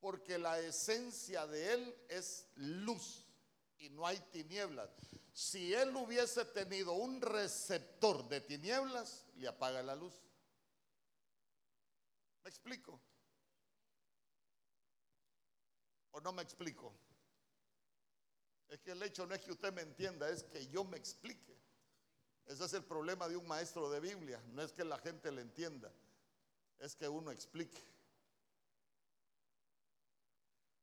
Porque 0.00 0.38
la 0.38 0.58
esencia 0.60 1.46
de 1.46 1.74
él 1.74 2.06
es 2.08 2.46
luz 2.54 3.27
y 3.78 3.90
no 3.90 4.06
hay 4.06 4.18
tinieblas. 4.30 4.90
Si 5.32 5.72
él 5.72 5.94
hubiese 5.96 6.44
tenido 6.46 6.92
un 6.94 7.20
receptor 7.20 8.28
de 8.28 8.40
tinieblas, 8.40 9.24
le 9.36 9.48
apaga 9.48 9.82
la 9.82 9.94
luz. 9.94 10.14
¿Me 12.42 12.50
explico? 12.50 13.00
¿O 16.10 16.20
no 16.20 16.32
me 16.32 16.42
explico? 16.42 16.92
Es 18.68 18.80
que 18.80 18.92
el 18.92 19.02
hecho 19.02 19.26
no 19.26 19.34
es 19.34 19.40
que 19.42 19.52
usted 19.52 19.72
me 19.72 19.82
entienda, 19.82 20.28
es 20.28 20.42
que 20.42 20.66
yo 20.68 20.84
me 20.84 20.96
explique. 20.96 21.56
Ese 22.46 22.64
es 22.64 22.72
el 22.72 22.84
problema 22.84 23.28
de 23.28 23.36
un 23.36 23.46
maestro 23.46 23.90
de 23.90 24.00
Biblia. 24.00 24.42
No 24.48 24.62
es 24.62 24.72
que 24.72 24.84
la 24.84 24.98
gente 24.98 25.30
le 25.30 25.42
entienda, 25.42 25.92
es 26.78 26.96
que 26.96 27.08
uno 27.08 27.30
explique. 27.30 27.82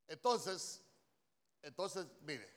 Entonces, 0.07 0.81
entonces, 1.61 2.05
mire, 2.21 2.54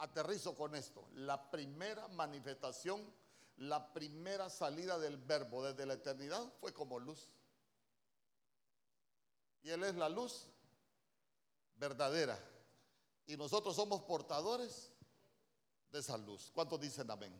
aterrizo 0.00 0.54
con 0.54 0.74
esto. 0.74 1.06
La 1.14 1.50
primera 1.50 2.08
manifestación, 2.08 3.00
la 3.58 3.92
primera 3.92 4.48
salida 4.50 4.98
del 4.98 5.16
verbo 5.18 5.62
desde 5.62 5.86
la 5.86 5.94
eternidad 5.94 6.52
fue 6.60 6.72
como 6.72 6.98
luz. 6.98 7.28
Y 9.62 9.70
Él 9.70 9.84
es 9.84 9.94
la 9.94 10.08
luz 10.08 10.46
verdadera. 11.76 12.38
Y 13.26 13.36
nosotros 13.36 13.76
somos 13.76 14.02
portadores 14.02 14.90
de 15.92 16.00
esa 16.00 16.16
luz. 16.16 16.50
¿Cuántos 16.54 16.80
dicen 16.80 17.10
amén? 17.10 17.32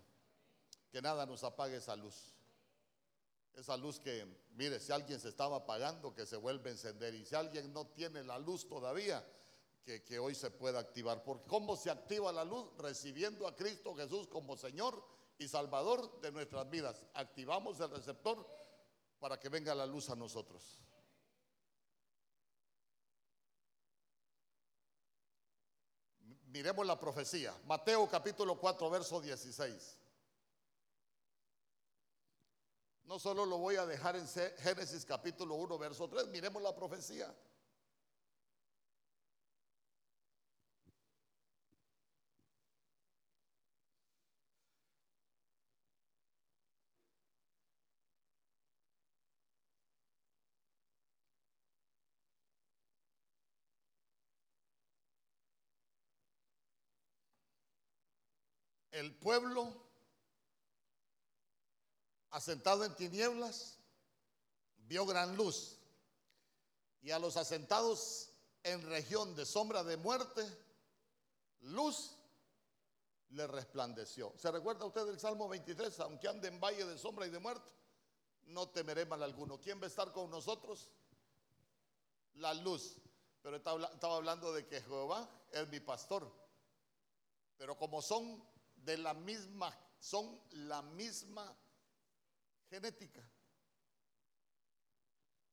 Que 0.92 1.00
nada 1.00 1.24
nos 1.24 1.42
apague 1.42 1.76
esa 1.76 1.96
luz. 1.96 2.34
Esa 3.54 3.76
luz 3.76 3.98
que, 3.98 4.26
mire, 4.52 4.78
si 4.80 4.92
alguien 4.92 5.18
se 5.18 5.28
estaba 5.28 5.56
apagando, 5.56 6.14
que 6.14 6.26
se 6.26 6.36
vuelve 6.36 6.70
a 6.70 6.72
encender. 6.72 7.14
Y 7.14 7.24
si 7.24 7.34
alguien 7.34 7.72
no 7.72 7.86
tiene 7.86 8.22
la 8.22 8.38
luz 8.38 8.68
todavía, 8.68 9.24
que, 9.85 10.18
hoy 10.18 10.35
se 10.35 10.51
pueda 10.51 10.78
activar. 10.78 11.22
Porque 11.22 11.47
¿cómo 11.49 11.76
se 11.76 11.91
activa 11.91 12.33
la 12.33 12.45
luz? 12.45 12.66
Recibiendo 12.78 13.47
a 13.47 13.57
Cristo 13.57 13.95
Jesús 13.95 14.28
como 14.28 14.57
Señor 14.57 15.03
y 15.39 15.49
Salvador 15.49 16.20
de 16.20 16.33
nuestras 16.33 16.68
vidas. 16.68 17.07
Activamos 17.14 17.81
el 17.81 17.91
receptor 17.91 18.47
para 19.18 19.39
que 19.39 19.49
venga 19.49 19.74
la 19.74 19.87
luz 19.87 20.11
a 20.11 20.16
nosotros. 20.16 20.81
Miremos 26.47 26.85
la 26.85 26.99
profecía. 26.99 27.55
Mateo 27.66 28.09
capítulo 28.09 28.59
4, 28.59 28.91
verso 28.91 29.20
16. 29.20 29.99
No 33.05 33.18
solo 33.18 33.45
lo 33.45 33.59
voy 33.59 33.76
a 33.76 33.87
dejar 33.87 34.14
en 34.16 34.26
Génesis 34.59 35.05
capítulo 35.05 35.57
1, 35.57 35.78
verso 35.78 36.09
3, 36.09 36.28
miremos 36.28 36.62
la 36.62 36.74
profecía. 36.74 37.35
El 58.93 59.14
pueblo 59.14 59.72
asentado 62.30 62.84
en 62.84 62.95
tinieblas 62.95 63.78
vio 64.86 65.07
gran 65.07 65.36
luz 65.36 65.76
y 67.03 67.11
a 67.11 67.18
los 67.18 67.36
asentados 67.36 68.30
en 68.62 68.82
región 68.82 69.34
de 69.34 69.47
sombra 69.47 69.82
de 69.84 69.97
muerte, 69.97 70.47
luz 71.61 72.16
le 73.30 73.47
resplandeció. 73.47 74.34
¿Se 74.36 74.51
recuerda 74.51 74.84
usted 74.84 75.07
del 75.07 75.18
Salmo 75.18 75.49
23? 75.49 76.01
Aunque 76.01 76.28
ande 76.28 76.49
en 76.49 76.61
valle 76.61 76.84
de 76.84 76.99
sombra 76.99 77.26
y 77.26 77.30
de 77.30 77.38
muerte, 77.38 77.70
no 78.47 78.68
temeré 78.68 79.07
mal 79.07 79.22
alguno. 79.22 79.61
¿Quién 79.61 79.80
va 79.80 79.84
a 79.84 79.88
estar 79.88 80.12
con 80.12 80.30
nosotros? 80.30 80.91
La 82.34 82.53
luz. 82.53 82.97
Pero 83.43 83.57
estaba 83.57 84.16
hablando 84.16 84.53
de 84.53 84.66
que 84.66 84.82
Jehová 84.82 85.28
es 85.53 85.66
mi 85.68 85.80
pastor. 85.80 86.30
Pero 87.57 87.78
como 87.78 88.03
son 88.03 88.43
de 88.85 88.99
la 88.99 89.14
misma, 89.14 89.76
son 89.99 90.41
la 90.51 90.83
misma 90.83 91.57
genética. 92.68 93.22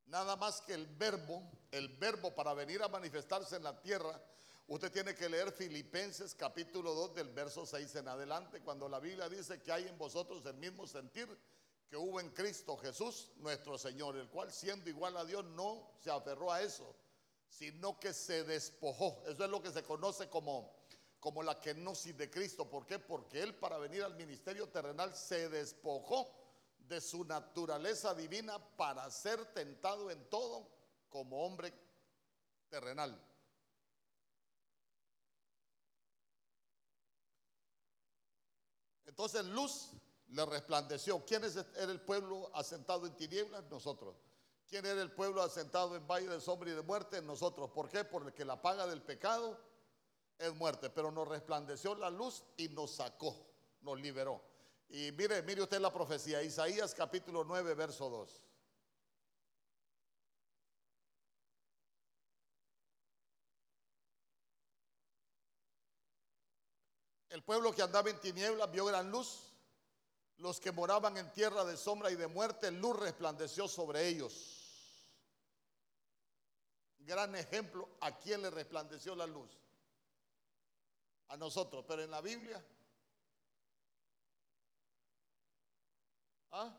Nada 0.06 0.36
más 0.38 0.62
que 0.62 0.74
el 0.74 0.88
verbo, 0.88 1.44
el 1.72 1.90
verbo 1.98 2.34
para 2.34 2.54
venir 2.54 2.82
a 2.82 2.88
manifestarse 2.88 3.58
en 3.58 3.64
la 3.64 3.82
tierra, 3.82 4.22
usted 4.68 4.92
tiene 4.92 5.14
que 5.14 5.28
leer 5.28 5.52
Filipenses 5.52 6.34
capítulo 6.34 6.94
2 6.94 7.16
del 7.16 7.30
verso 7.30 7.66
6 7.66 7.96
en 7.96 8.08
adelante, 8.08 8.62
cuando 8.62 8.88
la 8.88 9.00
Biblia 9.00 9.28
dice 9.28 9.62
que 9.62 9.72
hay 9.72 9.88
en 9.88 9.98
vosotros 9.98 10.46
el 10.46 10.56
mismo 10.56 10.88
sentir 10.88 11.28
que 11.90 11.98
hubo 11.98 12.20
en 12.20 12.30
Cristo 12.32 12.78
Jesús, 12.78 13.32
nuestro 13.38 13.78
Señor, 13.78 14.18
el 14.18 14.30
cual 14.30 14.52
siendo 14.52 14.90
igual 14.90 15.16
a 15.18 15.26
Dios 15.26 15.44
no 15.46 15.92
se 16.00 16.12
aferró 16.12 16.52
a 16.52 16.62
eso, 16.62 16.96
sino 17.48 18.00
que 18.00 18.14
se 18.14 18.44
despojó. 18.44 19.24
Eso 19.28 19.44
es 19.44 19.50
lo 19.50 19.62
que 19.62 19.72
se 19.72 19.84
conoce 19.84 20.30
como 20.30 20.77
como 21.20 21.44
la 21.44 21.60
kenosis 21.60 22.18
de 22.18 22.30
Cristo. 22.30 22.70
¿Por 22.70 22.86
qué? 22.86 23.00
Porque 23.00 23.42
Él 23.42 23.56
para 23.56 23.78
venir 23.78 24.04
al 24.04 24.16
ministerio 24.16 24.70
terrenal 24.70 25.16
se 25.16 25.50
despojó 25.50 26.30
de 26.80 27.02
su 27.02 27.26
naturaleza 27.26 28.14
divina 28.14 28.60
para 28.78 29.10
ser 29.12 29.46
tentado 29.54 30.10
en 30.10 30.30
todo 30.30 30.68
como 31.10 31.46
hombre 31.46 31.74
terrenal. 32.70 33.20
Entonces 39.06 39.46
luz 39.46 39.92
le 40.30 40.46
resplandeció. 40.46 41.26
¿Quién 41.26 41.44
era 41.44 41.92
el 41.92 42.02
pueblo 42.02 42.52
asentado 42.54 43.08
en 43.08 43.16
tinieblas? 43.16 43.64
Nosotros. 43.70 44.16
¿Quién 44.68 44.86
era 44.86 45.02
el 45.02 45.12
pueblo 45.12 45.42
asentado 45.42 45.96
en 45.96 46.06
valle 46.06 46.28
de 46.28 46.42
sombra 46.42 46.70
y 46.70 46.74
de 46.74 46.82
muerte? 46.82 47.22
Nosotros. 47.22 47.72
¿Por 47.72 47.90
qué? 47.90 48.04
Porque 48.04 48.46
la 48.46 48.62
paga 48.62 48.86
del 48.86 49.02
pecado 49.02 49.58
es 50.38 50.56
muerte, 50.56 50.90
pero 50.90 51.12
nos 51.12 51.28
resplandeció 51.28 51.96
la 51.96 52.10
luz 52.10 52.44
y 52.58 52.70
nos 52.70 52.92
sacó, 52.92 53.36
nos 53.82 54.00
liberó. 54.00 54.42
Y 54.90 55.12
mire, 55.12 55.42
mire 55.44 55.64
usted 55.64 55.80
la 55.80 55.92
profecía, 55.92 56.42
Isaías 56.44 56.94
capítulo 56.94 57.44
9, 57.44 57.74
verso 57.74 58.10
2. 58.10 58.44
El 67.30 67.44
pueblo 67.44 67.74
que 67.74 67.82
andaba 67.82 68.10
en 68.10 68.20
tinieblas 68.20 68.72
vio 68.72 68.86
gran 68.86 69.12
luz. 69.12 69.44
Los 70.38 70.60
que 70.60 70.72
moraban 70.72 71.18
en 71.18 71.32
tierra 71.34 71.66
de 71.66 71.76
sombra 71.76 72.12
y 72.12 72.16
de 72.16 72.28
muerte, 72.28 72.72
luz 72.72 72.98
resplandeció 73.00 73.68
sobre 73.68 74.08
ellos. 74.08 75.08
Gran 77.00 77.36
ejemplo, 77.36 77.90
¿a 78.02 78.18
quién 78.18 78.42
le 78.42 78.52
resplandeció 78.52 79.16
la 79.16 79.26
luz? 79.26 79.50
A 81.30 81.38
nosotros, 81.38 81.84
pero 81.88 82.04
en 82.04 82.12
la 82.12 82.22
Biblia. 82.22 82.64
¿ah? 86.52 86.74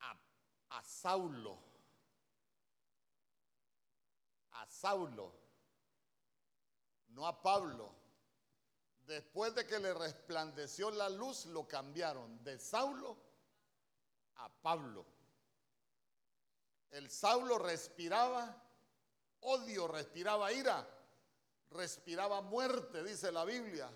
A, 0.00 0.16
a 0.70 0.82
Saulo. 0.82 1.58
A 4.52 4.66
Saulo. 4.66 5.32
No 7.08 7.26
a 7.26 7.42
Pablo. 7.42 7.92
Después 9.06 9.54
de 9.54 9.66
que 9.66 9.78
le 9.78 9.92
resplandeció 9.92 10.90
la 10.90 11.10
luz, 11.10 11.46
lo 11.46 11.68
cambiaron 11.68 12.42
de 12.42 12.58
Saulo 12.58 13.18
a 14.36 14.48
Pablo. 14.48 15.04
El 16.90 17.10
Saulo 17.10 17.58
respiraba 17.58 18.62
odio, 19.40 19.88
respiraba 19.88 20.52
ira, 20.52 20.86
respiraba 21.70 22.40
muerte, 22.40 23.02
dice 23.02 23.32
la 23.32 23.44
Biblia. 23.44 23.90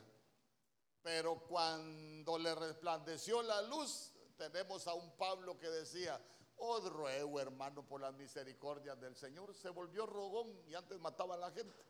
Pero 1.02 1.40
cuando 1.46 2.38
le 2.38 2.54
resplandeció 2.54 3.42
la 3.42 3.62
luz, 3.62 4.12
tenemos 4.36 4.86
a 4.86 4.94
un 4.94 5.16
Pablo 5.16 5.58
que 5.58 5.68
decía, 5.68 6.20
oh 6.56 6.80
ruego 6.80 7.40
hermano 7.40 7.86
por 7.86 8.00
las 8.00 8.14
misericordias 8.14 9.00
del 9.00 9.16
Señor, 9.16 9.54
se 9.54 9.70
volvió 9.70 10.06
rogón 10.06 10.62
y 10.66 10.74
antes 10.74 10.98
mataba 10.98 11.34
a 11.34 11.38
la 11.38 11.50
gente. 11.50 11.84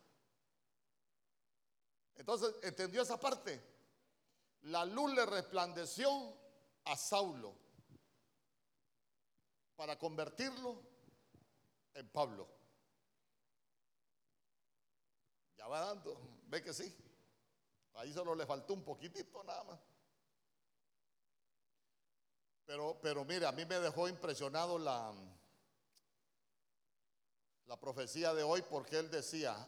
Entonces, 2.15 2.55
¿entendió 2.61 3.01
esa 3.01 3.19
parte? 3.19 3.61
La 4.63 4.85
luz 4.85 5.13
le 5.13 5.25
resplandeció 5.25 6.09
a 6.85 6.97
Saulo 6.97 7.55
para 9.75 9.97
convertirlo 9.97 10.81
en 11.93 12.09
Pablo. 12.09 12.58
Ya 15.59 15.67
va 15.67 15.81
dando, 15.81 16.17
ve 16.47 16.63
que 16.63 16.73
sí. 16.73 16.95
Ahí 17.95 18.13
solo 18.13 18.33
le 18.33 18.45
faltó 18.45 18.73
un 18.73 18.81
poquitito 18.81 19.43
nada 19.43 19.61
más. 19.65 19.79
Pero, 22.65 22.97
pero 23.01 23.25
mire, 23.25 23.45
a 23.45 23.51
mí 23.51 23.65
me 23.65 23.77
dejó 23.77 24.07
impresionado 24.07 24.79
la, 24.79 25.13
la 27.65 27.77
profecía 27.77 28.33
de 28.33 28.43
hoy 28.43 28.61
porque 28.61 28.99
él 28.99 29.11
decía, 29.11 29.67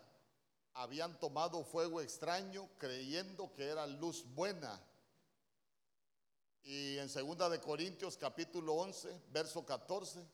habían 0.76 1.20
tomado 1.20 1.66
fuego 1.66 2.00
extraño 2.00 2.70
creyendo 2.78 3.52
que 3.54 3.68
era 3.68 3.86
luz 3.86 4.24
buena. 4.34 4.82
Y 6.64 7.00
en 7.00 7.10
segunda 7.10 7.50
de 7.50 7.60
Corintios 7.60 8.16
capítulo 8.16 8.76
11, 8.76 9.24
verso 9.32 9.66
14, 9.66 10.26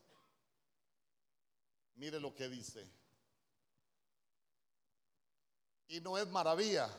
mire 1.95 2.19
lo 2.19 2.35
que 2.35 2.47
dice. 2.47 2.87
Y 5.87 6.01
no 6.01 6.17
es 6.17 6.27
maravilla, 6.27 6.89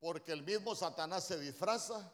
porque 0.00 0.32
el 0.32 0.42
mismo 0.42 0.74
Satanás 0.74 1.24
se 1.24 1.38
disfraza 1.38 2.12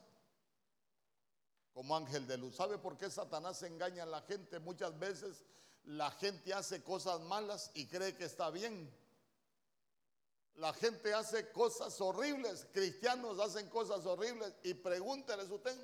como 1.73 1.97
ángel 1.97 2.27
de 2.27 2.39
luz. 2.39 2.57
¿Sabe 2.57 2.79
por 2.79 2.97
qué 2.97 3.11
Satanás 3.11 3.63
engaña 3.63 4.05
a 4.05 4.07
la 4.07 4.23
gente? 4.23 4.59
Muchas 4.59 4.99
veces 4.99 5.45
la 5.85 6.11
gente 6.11 6.53
hace 6.53 6.83
cosas 6.83 7.21
malas 7.21 7.71
y 7.75 7.87
cree 7.87 8.17
que 8.17 8.25
está 8.25 8.51
bien. 8.51 8.93
La 10.55 10.73
gente 10.73 11.13
hace 11.13 11.51
cosas 11.53 12.01
horribles, 12.01 12.67
cristianos 12.73 13.39
hacen 13.39 13.69
cosas 13.69 14.07
horribles 14.07 14.55
y 14.63 14.73
pregúnteles, 14.73 15.51
usted 15.51 15.77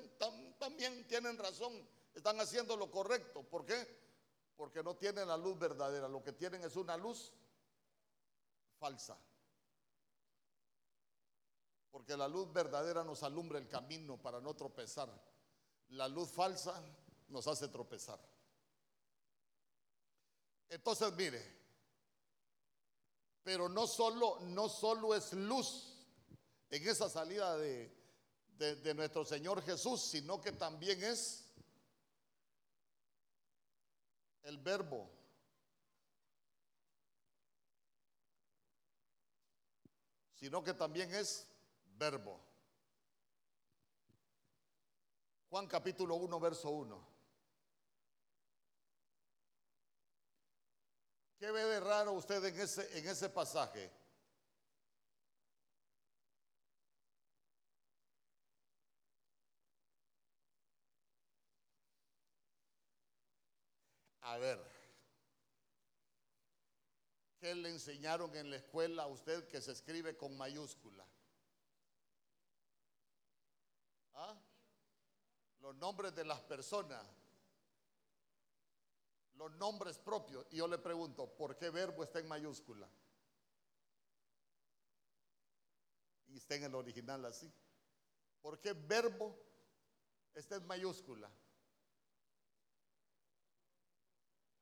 también 0.57 1.07
tienen 1.07 1.37
razón, 1.37 1.87
están 2.15 2.39
haciendo 2.41 2.75
lo 2.75 2.89
correcto. 2.89 3.43
¿Por 3.43 3.65
qué? 3.65 4.02
Porque 4.63 4.81
no 4.81 4.95
tienen 4.95 5.27
la 5.27 5.35
luz 5.35 5.59
verdadera, 5.59 6.07
lo 6.07 6.23
que 6.23 6.31
tienen 6.31 6.63
es 6.63 6.77
una 6.77 6.95
luz 6.95 7.33
falsa. 8.79 9.17
Porque 11.91 12.15
la 12.15 12.29
luz 12.29 12.49
verdadera 12.53 13.03
nos 13.03 13.23
alumbra 13.23 13.59
el 13.59 13.67
camino 13.67 14.15
para 14.21 14.39
no 14.39 14.53
tropezar. 14.53 15.09
La 15.89 16.07
luz 16.07 16.31
falsa 16.31 16.81
nos 17.27 17.45
hace 17.45 17.67
tropezar. 17.67 18.17
Entonces, 20.69 21.11
mire, 21.11 21.45
pero 23.43 23.67
no 23.67 23.85
solo, 23.85 24.39
no 24.43 24.69
solo 24.69 25.13
es 25.13 25.33
luz 25.33 25.93
en 26.69 26.87
esa 26.87 27.09
salida 27.09 27.57
de, 27.57 27.93
de 28.57 28.93
nuestro 28.93 29.25
Señor 29.25 29.61
Jesús, 29.61 30.01
sino 30.01 30.39
que 30.39 30.53
también 30.53 31.03
es 31.03 31.42
el 34.43 34.57
verbo. 34.57 35.09
Sino 40.35 40.63
que 40.63 40.73
también 40.73 41.13
es 41.13 41.47
verbo. 41.97 42.39
Juan 45.49 45.67
capítulo 45.67 46.15
1, 46.15 46.39
verso 46.39 46.69
1. 46.69 47.13
¿Qué 51.37 51.51
ve 51.51 51.63
de 51.63 51.79
raro 51.79 52.13
usted 52.13 52.43
en 52.45 52.59
ese, 52.59 52.97
en 52.97 53.07
ese 53.07 53.29
pasaje? 53.29 53.91
A 64.23 64.37
ver, 64.37 64.59
¿qué 67.39 67.55
le 67.55 67.69
enseñaron 67.69 68.35
en 68.35 68.49
la 68.49 68.57
escuela 68.57 69.03
a 69.03 69.07
usted 69.07 69.47
que 69.47 69.61
se 69.61 69.71
escribe 69.71 70.17
con 70.17 70.37
mayúscula? 70.37 71.05
¿Ah? 74.13 74.37
Los 75.59 75.75
nombres 75.75 76.13
de 76.15 76.25
las 76.25 76.41
personas 76.41 77.05
los 79.35 79.51
nombres 79.53 79.97
propios. 79.97 80.45
Y 80.51 80.57
yo 80.57 80.67
le 80.67 80.77
pregunto, 80.77 81.27
¿por 81.35 81.57
qué 81.57 81.69
verbo 81.69 82.03
está 82.03 82.19
en 82.19 82.27
mayúscula? 82.27 82.89
Y 86.27 86.37
está 86.37 86.55
en 86.55 86.63
el 86.63 86.75
original 86.75 87.25
así. 87.25 87.51
¿Por 88.41 88.59
qué 88.59 88.73
verbo 88.73 89.37
está 90.33 90.55
en 90.55 90.65
mayúscula? 90.65 91.29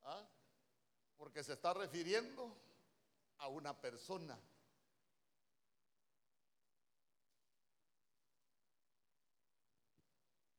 ¿Ah? 0.03 0.28
Porque 1.22 1.43
se 1.43 1.53
está 1.53 1.72
refiriendo 1.72 2.51
a 3.38 3.47
una 3.47 3.80
persona. 3.80 4.36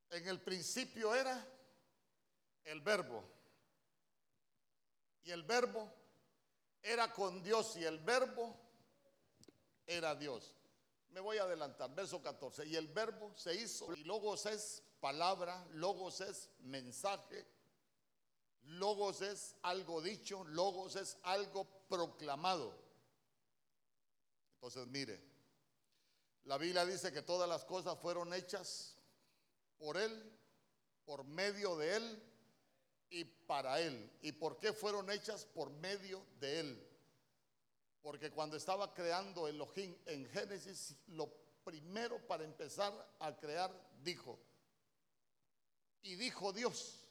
En 0.09 0.25
el 0.25 0.39
principio 0.39 1.13
era 1.13 1.45
el 2.63 2.79
verbo. 2.79 3.21
Y 5.23 5.31
el 5.31 5.43
verbo 5.43 5.93
era 6.81 7.11
con 7.11 7.43
Dios 7.43 7.75
y 7.75 7.83
el 7.83 7.99
verbo 7.99 8.55
era 9.85 10.15
Dios. 10.15 10.55
Me 11.09 11.19
voy 11.19 11.39
a 11.39 11.43
adelantar, 11.43 11.93
verso 11.93 12.21
14. 12.21 12.65
Y 12.67 12.77
el 12.77 12.87
verbo 12.87 13.33
se 13.35 13.53
hizo, 13.53 13.93
y 13.93 14.05
logos 14.05 14.45
es 14.45 14.81
palabra, 15.01 15.67
logos 15.73 16.21
es 16.21 16.49
mensaje, 16.59 17.45
logos 18.63 19.21
es 19.21 19.55
algo 19.61 20.01
dicho, 20.01 20.43
logos 20.45 20.95
es 20.95 21.17
algo 21.23 21.65
proclamado. 21.87 22.73
Entonces, 24.55 24.87
mire, 24.87 25.21
la 26.45 26.57
Biblia 26.57 26.85
dice 26.85 27.11
que 27.11 27.21
todas 27.21 27.47
las 27.47 27.65
cosas 27.65 27.97
fueron 27.99 28.33
hechas 28.33 28.95
por 29.77 29.97
Él, 29.97 30.31
por 31.05 31.23
medio 31.23 31.77
de 31.77 31.95
Él 31.97 32.23
y 33.09 33.25
para 33.25 33.79
Él. 33.79 34.11
¿Y 34.21 34.31
por 34.31 34.59
qué 34.59 34.73
fueron 34.73 35.09
hechas? 35.09 35.45
Por 35.45 35.69
medio 35.69 36.25
de 36.39 36.59
Él. 36.61 36.89
Porque 38.01 38.31
cuando 38.31 38.57
estaba 38.57 38.93
creando 38.93 39.47
Elohim 39.47 39.95
en 40.05 40.25
Génesis, 40.29 40.95
lo 41.07 41.29
primero 41.63 42.25
para 42.27 42.43
empezar 42.43 42.93
a 43.19 43.35
crear, 43.37 43.71
dijo, 44.01 44.37
y 46.01 46.15
dijo 46.15 46.51
Dios. 46.51 47.02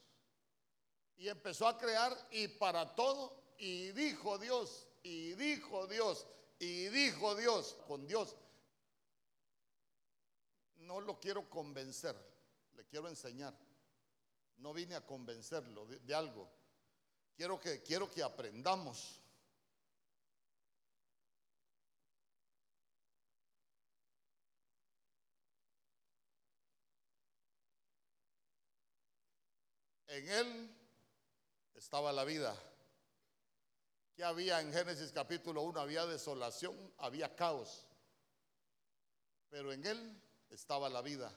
Y 1.16 1.28
empezó 1.28 1.68
a 1.68 1.78
crear 1.78 2.16
y 2.30 2.48
para 2.48 2.94
todo, 2.94 3.54
y 3.58 3.92
dijo 3.92 4.38
Dios, 4.38 4.86
y 5.02 5.34
dijo 5.34 5.86
Dios, 5.86 6.26
y 6.58 6.88
dijo 6.88 7.34
Dios, 7.34 7.76
con 7.86 8.06
Dios. 8.06 8.36
No 10.76 11.00
lo 11.00 11.20
quiero 11.20 11.48
convencer, 11.48 12.16
le 12.74 12.84
quiero 12.86 13.08
enseñar. 13.08 13.56
No 14.58 14.72
vine 14.72 14.94
a 14.94 15.06
convencerlo 15.06 15.86
de, 15.86 16.14
algo. 16.14 16.48
Quiero 17.36 17.58
que, 17.58 17.82
quiero 17.82 18.10
que 18.10 18.22
aprendamos. 18.22 19.20
En 30.06 30.28
él 30.28 30.81
estaba 31.82 32.12
la 32.12 32.22
vida. 32.22 32.56
¿Qué 34.14 34.22
había 34.22 34.60
en 34.60 34.72
Génesis 34.72 35.10
capítulo 35.10 35.62
1? 35.62 35.80
Había 35.80 36.06
desolación, 36.06 36.76
había 36.98 37.34
caos. 37.34 37.84
Pero 39.50 39.72
en 39.72 39.84
él 39.84 40.22
estaba 40.50 40.88
la 40.88 41.02
vida. 41.02 41.32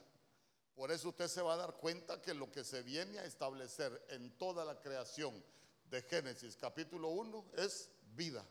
Por 0.76 0.92
eso 0.92 1.08
usted 1.08 1.26
se 1.26 1.42
va 1.42 1.54
a 1.54 1.56
dar 1.56 1.74
cuenta 1.74 2.22
que 2.22 2.32
lo 2.32 2.52
que 2.52 2.62
se 2.62 2.82
viene 2.82 3.18
a 3.18 3.24
establecer 3.24 4.06
en 4.10 4.38
toda 4.38 4.64
la 4.64 4.80
creación 4.80 5.44
de 5.90 6.02
Génesis 6.02 6.56
capítulo 6.56 7.08
1 7.08 7.44
es 7.56 7.90
vida. 8.14 8.46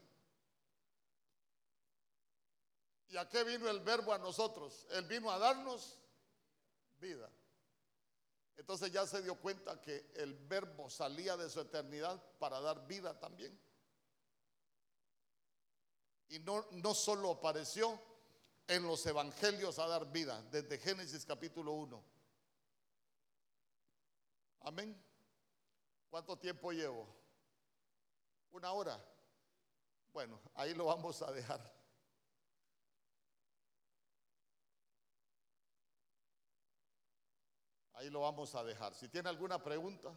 ¿Y 3.08 3.16
a 3.16 3.30
qué 3.30 3.46
vino 3.46 3.70
el 3.70 3.80
verbo 3.80 4.12
a 4.12 4.18
nosotros? 4.18 4.86
Él 4.90 5.06
vino 5.06 5.32
a 5.32 5.40
darnos 5.40 5.98
vida. 7.00 7.30
Entonces 8.58 8.92
ya 8.92 9.06
se 9.06 9.22
dio 9.22 9.36
cuenta 9.36 9.82
que 9.82 10.12
el 10.16 10.34
verbo 10.34 10.90
salía 10.90 11.36
de 11.36 11.50
su 11.50 11.60
eternidad 11.60 12.22
para 12.40 12.60
dar 12.62 12.88
vida 12.88 13.20
también. 13.20 13.60
Y 16.30 16.40
no, 16.40 16.66
no 16.72 16.94
solo 16.94 17.32
apareció 17.32 18.00
en 18.68 18.84
los 18.84 19.06
evangelios 19.06 19.78
a 19.78 19.88
dar 19.88 20.12
vida, 20.12 20.42
desde 20.52 20.80
Génesis 20.80 21.26
capítulo 21.26 21.74
1. 21.74 22.04
Amén. 24.62 25.00
¿Cuánto 26.10 26.38
tiempo 26.38 26.72
llevo? 26.72 27.08
Una 28.52 28.72
hora. 28.72 29.04
Bueno, 30.14 30.40
ahí 30.56 30.74
lo 30.74 30.86
vamos 30.86 31.22
a 31.22 31.32
dejar. 31.32 31.60
Ahí 37.96 38.10
lo 38.10 38.22
vamos 38.22 38.54
a 38.56 38.64
dejar. 38.64 38.94
Si 38.94 39.08
tiene 39.08 39.30
alguna 39.30 39.62
pregunta. 39.62 40.12